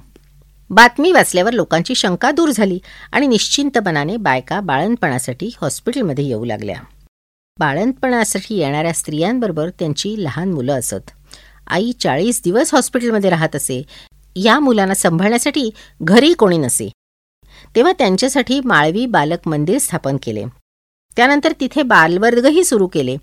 बातमी 0.69 1.11
वाचल्यावर 1.11 1.51
लोकांची 1.51 1.95
शंका 1.95 2.31
दूर 2.31 2.49
झाली 2.49 2.79
आणि 3.11 3.27
निश्चिंतपणाने 3.27 4.17
बायका 4.17 4.59
बाळणपणासाठी 4.59 5.49
हॉस्पिटलमध्ये 5.61 6.25
येऊ 6.25 6.45
लागल्या. 6.45 6.75
बाळणपणासाठी 7.59 8.55
येणाऱ्या 8.55 8.93
स्त्रियांबरोबर 8.93 9.69
त्यांची 9.69 10.23
लहान 10.23 10.53
मुलं 10.53 10.79
असत. 10.79 11.11
आई 11.67 11.91
चाळीस 11.91 12.41
दिवस 12.43 12.73
हॉस्पिटलमध्ये 12.73 13.29
राहत 13.29 13.55
असे. 13.55 13.83
या 14.35 14.59
मुलांना 14.59 14.93
सांभाळण्यासाठी 14.93 15.69
घरी 16.01 16.33
कोणी 16.33 16.57
नसे. 16.57 16.89
तेव्हा 17.75 17.93
त्यांच्यासाठी 17.93 18.59
माळवी 18.65 19.05
बालक 19.05 19.47
मंदिर 19.47 19.77
स्थापन 19.77 20.17
केले. 20.23 20.43
त्यानंतर 21.15 21.53
तिथे 21.59 21.81
बालवर्गही 21.81 22.63
सुरू 22.63 22.87
केले. 22.87 23.15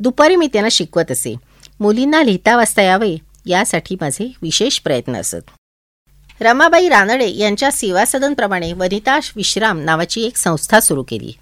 दुपारी 0.00 0.36
मी 0.36 0.46
त्यांना 0.46 0.68
शिकवत 0.70 1.10
असे. 1.10 1.34
मुलींना 1.80 2.22
लिहिता 2.22 2.56
वाचता 2.56 2.82
यावे 2.82 3.16
यासाठी 3.46 3.96
माझे 4.00 4.32
विशेष 4.42 4.78
प्रयत्न 4.78 5.16
असत. 5.16 5.50
रमाबाई 6.40 6.88
रानडे 6.88 7.28
यांच्या 7.36 7.70
सेवा 7.70 8.04
सदनप्रमाणे 8.04 8.72
विश्राम 8.72 9.78
नावाची 9.78 10.22
एक 10.22 10.36
संस्था 10.36 10.80
सुरू 10.80 11.02
केली. 11.02 11.32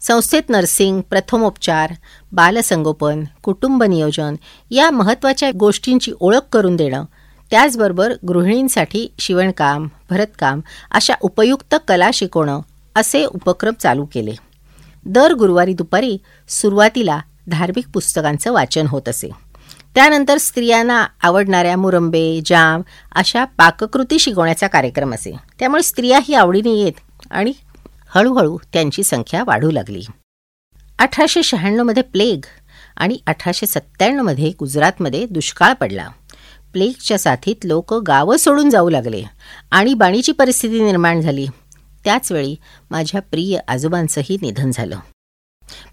संस्थेत 0.00 0.42
नर्सिंग 0.48 1.00
प्रथमोपचार 1.00 1.92
बालसंगोपन 2.32 3.24
कुटुंब 3.42 3.82
नियोजन 3.82 4.34
या 4.70 4.90
महत्त्वाच्या 4.90 5.50
गोष्टींची 5.50 6.12
ओळख 6.20 6.48
करून 6.52 6.76
देणं 6.76 7.04
त्याचबरोबर 7.50 8.14
गृहिणींसाठी 8.28 9.08
शिवणकाम 9.18 9.88
भरतकाम 10.10 10.60
अशा 10.90 11.14
उपयुक्त 11.20 11.74
कला 11.88 12.10
शिकवणं 12.14 12.60
असे 12.94 13.24
उपक्रम 13.24 13.72
चालू 13.72 14.04
केले. 14.04 14.34
दर 15.06 15.32
गुरुवारी 15.32 15.74
दुपारी 15.74 16.18
सुरुवातीला 16.48 17.20
धार्मिक 17.48 17.88
पुस्तकांचं 17.94 18.52
वाचन 18.52 18.86
होत 18.86 19.08
असे. 19.08 19.30
त्यानंतर 19.94 20.38
स्त्रियांना 20.38 21.06
आवडणाऱ्या 21.22 21.76
मुरंबे 21.76 22.40
जाम 22.46 22.82
अशा 23.12 23.44
पाककृती 23.44 24.18
शिकवण्याचा 24.18 24.66
कार्यक्रम 24.66 25.14
असे. 25.14 25.36
त्यामुळे 25.58 25.82
स्त्रियाही 25.82 26.34
आवडीने 26.34 26.70
येत 26.70 26.92
आणि 27.30 27.52
हळूहळू 28.14 28.58
त्यांची 28.72 29.02
संख्या 29.02 29.44
वाढू 29.44 29.70
लागली. 29.70 30.02
अठराशे 30.98 31.42
शहाण्णवमध्ये 31.42 32.02
प्लेग 32.02 32.40
आणि 32.96 33.18
अठराशे 33.26 33.66
सत्त्याण्णवमध्ये 33.66 34.52
गुजरातमध्ये 34.58 35.26
दुष्काळ 35.26 35.72
पडला. 35.72 36.08
प्लेगच्या 36.72 37.18
साथीत 37.18 37.56
लोक 37.64 37.94
गावं 37.94 38.36
सोडून 38.36 38.70
जाऊ 38.70 38.90
लागले 38.90 39.22
आणि 39.70 39.94
बाणीची 39.94 40.32
परिस्थिती 40.32 40.82
निर्माण 40.82 41.20
झाली. 41.20 41.46
त्याचवेळी 42.04 42.56
माझ्या 42.90 43.20
प्रिय 43.20 43.58
आजोबांचंही 43.68 44.36
निधन 44.42 44.70
झालं. 44.70 44.98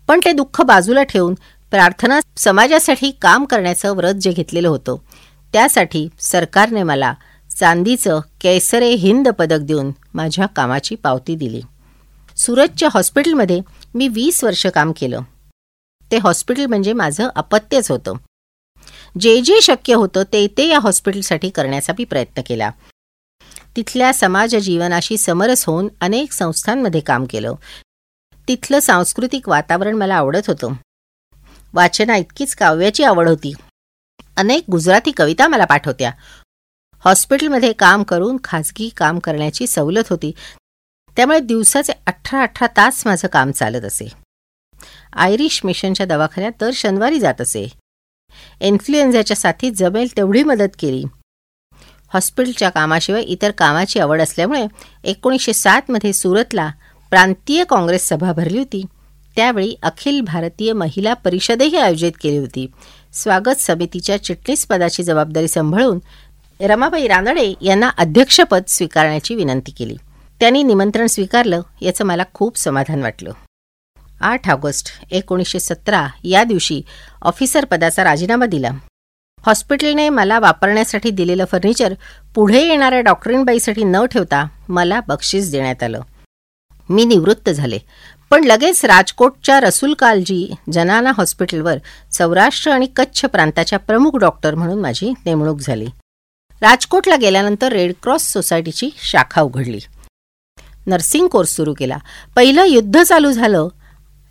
पण 0.08 0.20
ते 0.26 0.32
दुःख 0.32 0.62
बाजूला 0.62 1.04
ठेवून 1.04 1.34
प्रार्थना 1.72 2.20
समाजासाठी 2.38 3.12
काम 3.22 3.46
करण्याचं 3.46 3.96
व्रत 3.96 4.14
जे 4.14 4.32
घेतलेलं 4.32 4.68
होतं 4.68 4.96
त्यासाठी 5.54 6.08
सरकारने 6.20 6.84
मला 6.84 7.14
चांदीचं 7.60 8.20
केसरे 8.42 8.90
हिंद 8.90 9.30
पदक 9.30 9.58
देऊन 9.58 9.92
माझ्या 10.14 10.46
कामाची 10.46 10.96
पावती 10.96 11.36
दिली. 11.36 11.62
सुरतच्या 12.38 12.90
हॉस्पिटलमध्ये 12.94 13.62
मी 13.96 14.08
वीस 14.08 14.44
वर्ष 14.44 14.68
काम 14.68 14.92
केलं. 14.92 15.22
ते 16.12 16.18
हॉस्पिटल 16.18 16.66
म्हणजे 16.66 16.94
माझं 16.94 17.30
अपत्यच 17.36 17.92
होतं. 17.92 18.14
जे 19.20 19.42
जे 19.42 19.62
शक्य 19.62 19.94
होतं 19.94 20.24
ते 20.34 20.48
ते 20.48 20.68
या 20.68 20.80
हॉस्पिटलसाठी 20.80 21.50
करण्याचा 21.50 21.94
मी 22.00 22.06
प्रयत्न 22.06 22.42
केला. 22.46 22.72
तिथल्या 23.76 24.14
समाज 24.14 24.56
जीवनाशी 24.56 25.18
समरस 25.18 25.66
होऊन 25.66 25.88
अनेक 26.02 26.32
संस्थांमध्ये 26.32 27.02
काम 27.02 27.26
केलं. 27.30 27.54
तिथलं 28.48 28.80
सांस्कृतिक 28.80 29.50
वातावरण 29.50 29.96
मला 29.96 30.16
आवडत 30.16 30.48
होतं. 30.48 30.74
वाचना 31.74 32.16
इतकीच 32.16 32.56
काव्याची 32.56 33.04
आवड 33.04 33.28
होती. 33.28 33.54
अनेक 34.38 34.64
गुजराती 34.72 35.12
कविता 35.12 35.48
मला 35.48 35.66
पाठवत्या. 35.66 36.12
हॉस्पिटलमध्ये 37.06 37.74
काम 37.74 38.04
करून 38.04 38.38
खाजगी 38.44 38.90
काम 38.90 39.20
करण्याची 39.20 39.68
सवलत 39.68 40.08
होती. 40.10 40.32
त्यामुळे 41.16 41.40
दिवसाचे 41.40 41.94
अठरा 42.08 42.42
अठरा 42.42 42.68
तास 42.68 43.08
माझं 43.08 43.28
काम 43.28 43.52
चालत 43.52 43.86
असे. 43.86 44.08
आयरिश 45.14 45.62
मिशनच्या 45.64 46.06
दवाखान्यात 46.06 46.52
दर 46.60 46.72
शनिवारी 46.74 47.20
जात 47.20 47.42
असे. 47.42 47.68
इन्फ्लुएन्झाच्या 48.62 49.38
साथीत 49.38 49.72
जमेल 49.76 50.18
तेवढी 50.18 50.44
मदत 50.44 50.76
केली. 50.80 51.04
हॉस्पिटलच्या 52.14 52.70
कामाशिवाय 52.70 53.22
इतर 53.22 53.52
कामाची 53.52 54.00
आवड 54.00 54.22
असल्यामुळे 54.22 54.66
एकोणीसशे 55.04 55.54
सातमध्ये 55.54 56.14
सुरतला 56.14 56.72
प्रांतीय 57.10 57.64
काँग्रेस 57.64 58.08
सभा 58.10 58.32
भरली 58.34 58.58
होती. 58.58 58.84
त्यावेळी 59.36 59.76
अखिल 59.84 60.22
भारतीय 60.22 60.74
महिला 60.74 61.14
परिषदही 61.14 61.78
आयोजित 61.78 62.12
केली 62.22 62.38
होती. 62.38 62.72
स्वागत 63.14 63.60
समितीच्या 63.60 64.24
चिटणीसपदाची 64.24 65.04
जबाबदारी 65.04 65.48
सांभाळून 65.48 66.00
रमाबाई 66.60 67.08
रानडे 67.08 67.54
यांना 67.62 67.90
अध्यक्षपद 67.98 68.64
स्वीकारण्याची 68.68 69.36
विनंती 69.36 69.72
केली. 69.72 69.96
त्यांनी 70.40 70.64
निमंत्रण 70.64 71.08
स्वीकारलं 71.08 71.62
याचं 71.82 72.06
मला 72.06 72.24
खूप 72.34 72.58
समाधान 72.58 73.02
वाटलं. 73.02 73.32
आठ 74.22 74.50
ऑगस्ट 74.50 74.88
एकोणीसशे 75.12 75.60
सतरा 75.60 76.08
या 76.24 76.44
दिवशी 76.44 76.82
ऑफिसर 77.22 77.66
पदाचा 77.66 78.04
राजीनामा 78.04 78.46
दिला. 78.46 78.72
हॉस्पिटलने 79.46 80.10
मला 80.10 80.40
वापरण्यासाठी 80.40 81.10
दिलेलं 81.10 81.46
फर्निचर 81.46 81.94
पुढे 82.36 82.68
येणाऱ्या 82.68 83.02
डॉक्टरीनबाईसाठी 83.02 83.84
न 83.84 84.06
ठेवता 84.06 84.46
मला 84.70 85.02
बक्षीस 85.08 85.52
देण्यात 85.52 85.84
आलं. 85.84 86.02
मी 86.90 87.06
निवृत्त 87.06 87.50
झाले. 87.50 87.80
पण 88.30 88.44
लगेच 88.44 88.86
राजकोटच्या 88.86 89.60
रसूल 89.60 89.94
कालजी 89.94 90.54
जनाना 90.74 91.12
हॉस्पिटलवर 91.18 91.78
सौराष्ट्र 92.12 92.72
आणि 92.72 92.86
कच्छ 92.96 93.26
प्रांताच्या 93.26 93.80
प्रमुख 93.80 94.12
डॉक्टर 94.16 94.56
म्हणून 94.56 94.80
माझी 94.80 95.14
नेमणूक 95.26 95.60
झाली. 95.60 95.86
राजकोटला 96.62 97.16
गेल्यानंतर 97.16 97.72
रेड 97.72 97.94
क्रॉस 98.04 98.22
सोसायटीची 98.22 98.90
शाखा 98.98 99.42
उघडली. 99.42 99.80
नर्सिंग 100.88 101.28
कोर्स 101.28 101.50
सुरू 101.50 101.74
केला. 101.74 101.98
पहिलं 102.36 102.66
युद्ध 102.66 103.04
चालू 103.04 103.32
झालं. 103.32 103.68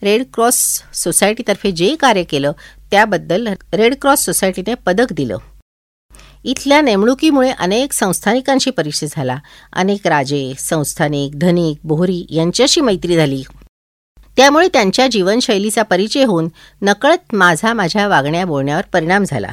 रेड 0.02 0.24
क्रॉस 0.34 0.82
सोसायटीतर्फे 0.94 1.70
जे 1.70 1.96
कार्य 1.96 2.22
केलं 2.22 2.52
त्याबद्दल 2.90 3.48
रेड 3.72 3.94
क्रॉस 4.00 4.24
सोसायटीने 4.24 4.74
पदक 4.74 5.12
दिलं. 5.12 5.36
इथल्या 6.44 6.80
नेमणुकीमुळे 6.80 7.50
अनेक 7.50 7.92
संस्थानिकांशी 7.92 8.70
परिचय 8.70 9.06
झाला. 9.10 9.36
अनेक 9.72 10.06
राजे 10.06 10.52
संस्थानिक 10.58 11.38
धनिक 11.38 11.78
बोहरी 11.84 12.26
यांच्याशी 12.30 12.80
मैत्री 12.80 13.16
झाली. 13.16 13.42
त्यामुळे 14.36 14.68
त्यांच्या 14.68 15.06
जीवनशैलीचा 15.06 15.82
परिचय 15.82 16.24
होऊन 16.24 16.48
नकळत 16.82 17.34
माझा 17.34 17.72
माझ्या 17.72 18.08
वागण्या 18.08 18.46
बोलण्यावर 18.46 18.82
परिणाम 18.92 19.24
झाला. 19.26 19.48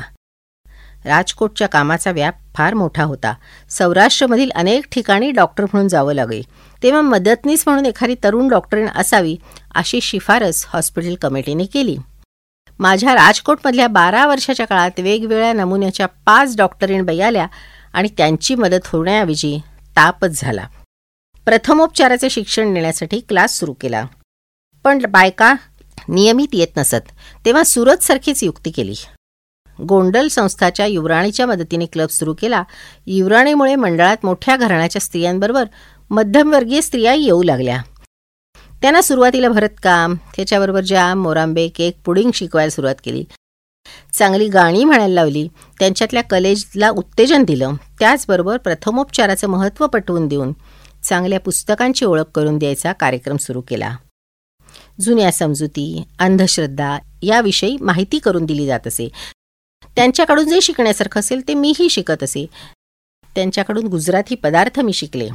राजकोटच्या 1.05 1.67
कामाचा 1.67 2.11
व्याप 2.11 2.35
फार 2.55 2.73
मोठा 2.73 3.03
होता. 3.03 3.33
सौराष्ट्रमधील 3.69 4.51
अनेक 4.55 4.85
ठिकाणी 4.91 5.31
डॉक्टर 5.31 5.63
म्हणून 5.63 5.87
जावं 5.87 6.13
लागे. 6.13 6.41
तेव्हा 6.83 7.01
मदतनीस 7.01 7.63
म्हणून 7.67 7.85
एखादी 7.85 8.15
तरुण 8.23 8.47
डॉक्टरीण 8.47 8.87
असावी 8.95 9.37
अशी 9.75 10.01
शिफारस 10.01 10.65
हॉस्पिटल 10.67 11.15
कमिटीने 11.15 11.65
केली. 11.65 11.97
माझ्या 12.79 13.13
राजकोटमधल्या 13.13 13.87
बारा 13.87 14.27
वर्षाच्या 14.27 14.67
काळात 14.67 14.99
वेगवेगळ्या 14.99 15.53
नमुन्याच्या 15.53 16.05
पाच 16.05 16.57
डॉक्टरीण 16.57 17.05
बाई 17.05 17.19
आल्या 17.19 17.47
आणि 17.93 18.09
त्यांची 18.17 18.55
मदत 18.55 18.85
होण्याऐवजी 18.85 19.59
तापच 19.95 20.41
झाला. 20.41 20.67
प्रथमोपचाराचे 21.45 22.29
शिक्षण 22.29 22.73
देण्यासाठी 22.73 23.19
क्लास 23.19 23.59
सुरू 23.59 23.73
केला. 23.73 24.05
पण 24.83 24.99
बायका 25.09 25.53
नियमित 26.09 26.47
येत 26.53 26.77
नसत 26.77 27.11
तेव्हा 27.45 27.63
सुरतसारखीच 27.63 28.43
युक्ती 28.43 28.71
केली. 28.71 28.93
गोंडल 29.83 30.27
संस्थाच्या 30.27 30.85
युवराणीच्या 30.85 31.45
मदतीने 31.45 31.85
क्लब 31.85 32.09
सुरू 32.09 32.33
केला. 32.33 32.63
युवराणीमुळे 33.07 33.75
मंडळात 33.75 34.17
मोठ्या 34.23 34.57
घराण्याच्या 34.57 35.01
स्त्रियांबरोबर 35.01 35.65
मध्यमवर्गीय 36.09 36.81
स्त्रियाही 36.81 37.23
येऊ 37.25 37.43
लागल्या. 37.43 37.81
त्यांना 38.81 39.01
सुरुवातीला 39.01 39.49
भरतकाम 39.49 40.15
त्याच्याबरोबर 40.35 40.81
जाम 40.81 41.21
मोरांबे 41.23 41.67
केक 41.67 41.97
पुडिंग 42.05 42.31
शिकवायला 42.33 42.69
सुरुवात 42.69 42.95
केली. 43.03 43.23
चांगली 44.13 44.47
गाणी 44.47 44.83
म्हणायला 44.83 45.13
लावली. 45.13 45.47
त्यांच्यातल्या 45.79 46.23
कलेजला 46.23 46.89
उत्तेजन 46.89 47.43
दिलं. 47.43 47.73
त्याचबरोबर 47.99 48.57
प्रथमोपचाराचं 48.57 49.47
महत्त्व 49.47 49.87
पटवून 49.87 50.27
देऊन 50.27 50.53
चांगल्या 51.03 51.39
पुस्तकांची 51.39 52.05
ओळख 52.05 52.23
करून 52.35 52.57
द्यायचा 52.57 52.91
कार्यक्रम 52.91 53.37
सुरू 53.37 53.61
केला. 53.61 53.95
जुन्या 54.99 55.31
समजुती 55.31 56.03
अंधश्रद्धा 56.19 56.97
याविषयी 57.21 57.77
माहिती 57.81 58.19
करून 58.19 58.45
दिली 58.45 58.65
जात 58.65 58.87
असे. 58.87 59.09
त्यांच्याकडून 59.95 60.49
जे 60.49 60.61
शिकण्यासारखं 60.61 61.19
असेल 61.19 61.47
ते 61.47 61.53
मीही 61.53 61.89
शिकत 61.89 62.23
असे. 62.23 62.45
त्यांच्याकडून 63.35 63.87
गुजराती 63.87 64.35
पदार्थ 64.35 64.79
मी 64.79 64.93
शिकले. 64.93 65.29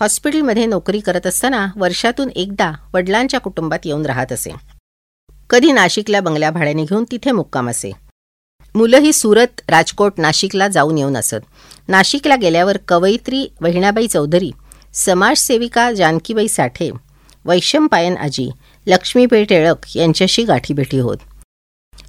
हॉस्पिटलमध्ये 0.00 0.66
नोकरी 0.66 1.00
करत 1.00 1.26
असताना 1.26 1.66
वर्षातून 1.76 2.28
एकदा 2.30 2.72
वडिलांच्या 2.94 3.40
कुटुंबात 3.40 3.78
येऊन 3.84 4.06
राहत 4.06 4.32
असे. 4.32 4.50
कधी 5.50 5.72
नाशिकला 5.72 6.20
बंगल्या 6.20 6.50
भाड्याने 6.50 6.84
घेऊन 6.84 7.04
तिथे 7.10 7.30
मुक्काम 7.30 7.70
असे. 7.70 7.90
मुलंही 8.74 9.12
सुरत 9.12 9.60
राजकोट 9.68 10.12
नाशिकला 10.18 10.68
जाऊन 10.68 10.98
येऊन 10.98 11.16
असत. 11.16 11.36
नाशिकला 11.88 12.36
गेल्यावर 12.36 12.76
कवयित्री 12.88 13.46
वहिणाबाई 13.60 14.06
चौधरी 14.06 14.50
समाजसेविका 14.94 15.92
जानकीबाई 15.92 16.48
साठे 16.48 16.90
वैशंपायन 17.44 18.16
आजी 18.16 18.50
लक्ष्मीबाई 18.86 19.44
टिळक 19.44 19.96
यांच्याशी 19.96 20.42
गाठीभेटी 20.42 20.98
होत. 20.98 21.16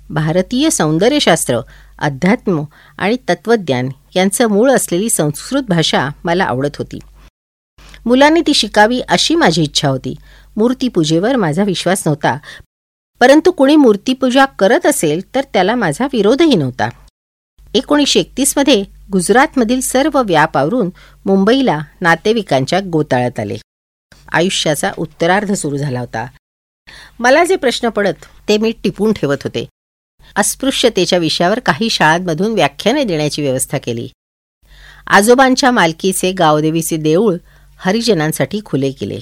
भारतीय 0.09 0.69
सौंदर्यशास्त्र 0.69 1.59
अध्यात्म 1.99 2.63
आणि 2.97 3.17
तत्वज्ञान 3.29 3.89
यांचं 4.15 4.47
मूळ 4.47 4.71
असलेली 4.71 5.09
संस्कृत 5.09 5.63
भाषा 5.69 6.09
मला 6.23 6.43
आवडत 6.43 6.75
होती. 6.77 6.99
मुलांनी 8.09 8.41
ती 8.47 8.53
शिकावी 8.53 9.01
अशी 9.09 9.35
माझी 9.35 9.63
इच्छा 9.63 9.89
होती. 9.89 10.15
मूर्तीपूजेवर 10.57 11.35
माझा 11.35 11.63
विश्वास 11.63 12.03
नव्हता. 12.05 12.37
परंतु 13.19 13.51
कुणी 13.51 13.75
मूर्तीपूजा 13.75 14.45
करत 14.45 14.85
असेल 14.85 15.35
तर 15.35 15.41
त्याला 15.53 15.75
माझा 15.75 16.07
विरोधही 16.13 16.55
नव्हता. 16.55 16.89
एकोणीसशे 17.73 18.19
एकतीसमध्ये 18.19 18.83
गुजरातमधील 19.11 19.79
सर्व 19.79 20.21
व्याप 20.21 20.57
आवरून 20.57 20.89
मुंबईला 21.25 21.79
नातेवाईकांच्या 22.01 22.79
गोताळ्यात 22.79 23.39
आले. 23.39 23.57
आयुष्याचा 24.31 24.91
उत्तरार्ध 24.97 25.53
सुरू 25.53 25.77
झाला 25.77 25.99
होता. 25.99 26.27
मला 27.19 27.43
जे 27.43 27.55
प्रश्न 27.55 27.89
पडत 27.89 28.25
ते 28.49 28.57
मी 28.57 28.73
टिपून 28.83 29.13
ठेवत 29.13 29.37
होते. 29.43 29.65
अस्पृश्यतेच्या 30.35 31.19
विषयावर 31.19 31.59
काही 31.59 31.89
शाळांमधून 31.89 32.53
व्याख्याने 32.53 33.03
देण्याची 33.03 33.41
व्यवस्था 33.41 33.77
केली. 33.77 34.09
आजोबांच्या 35.07 35.71
मालकीचे 35.71 36.31
गावदेवीचे 36.31 36.97
देऊळ 36.97 37.35
हरिजनांसाठी 37.79 38.59
खुले 38.65 38.91
केले. 38.91 39.19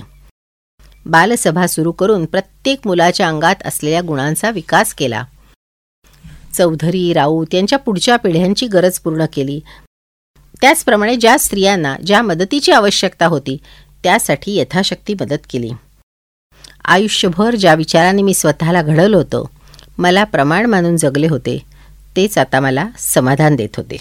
बालसभा 1.05 1.67
सुरू 1.67 1.91
करून 1.91 2.25
प्रत्येक 2.25 2.79
मुलाच्या 2.85 3.27
अंगात 3.27 3.55
असलेल्या 3.65 4.01
गुणांचा 4.01 4.49
विकास 4.49 4.93
केला. 4.93 5.23
चौधरी 6.53 7.13
राऊत 7.13 7.55
यांच्या 7.55 7.79
पुढच्या 7.79 8.17
पिढ्यांची 8.17 8.67
गरज 8.67 8.99
पूर्ण 8.99 9.25
केली. 9.33 9.59
त्याचप्रमाणे 10.61 11.15
ज्या 11.15 11.39
स्त्रियांना 11.39 11.95
ज्या 12.05 12.21
मदतीची 12.21 12.71
आवश्यकता 12.71 13.25
होती 13.25 13.57
त्यासाठी 14.03 14.55
यथाशक्ती 14.55 15.13
मदत 15.13 15.47
केली. 15.49 15.69
आयुष्यभर 16.85 17.55
ज्या 17.55 17.73
विचाराने 17.73 18.21
मी 18.21 18.33
स्वतःला 18.33 18.81
घडवलं 18.81 19.17
होतं 19.17 19.43
मला 19.97 20.23
प्रमाण 20.23 20.65
मानून 20.65 20.97
जगले 20.97 21.27
होते 21.27 21.57
तेच 22.15 22.37
आता 22.37 22.59
मला 22.59 22.87
समाधान 22.97 23.55
देत 23.55 23.77
होते. 23.77 23.97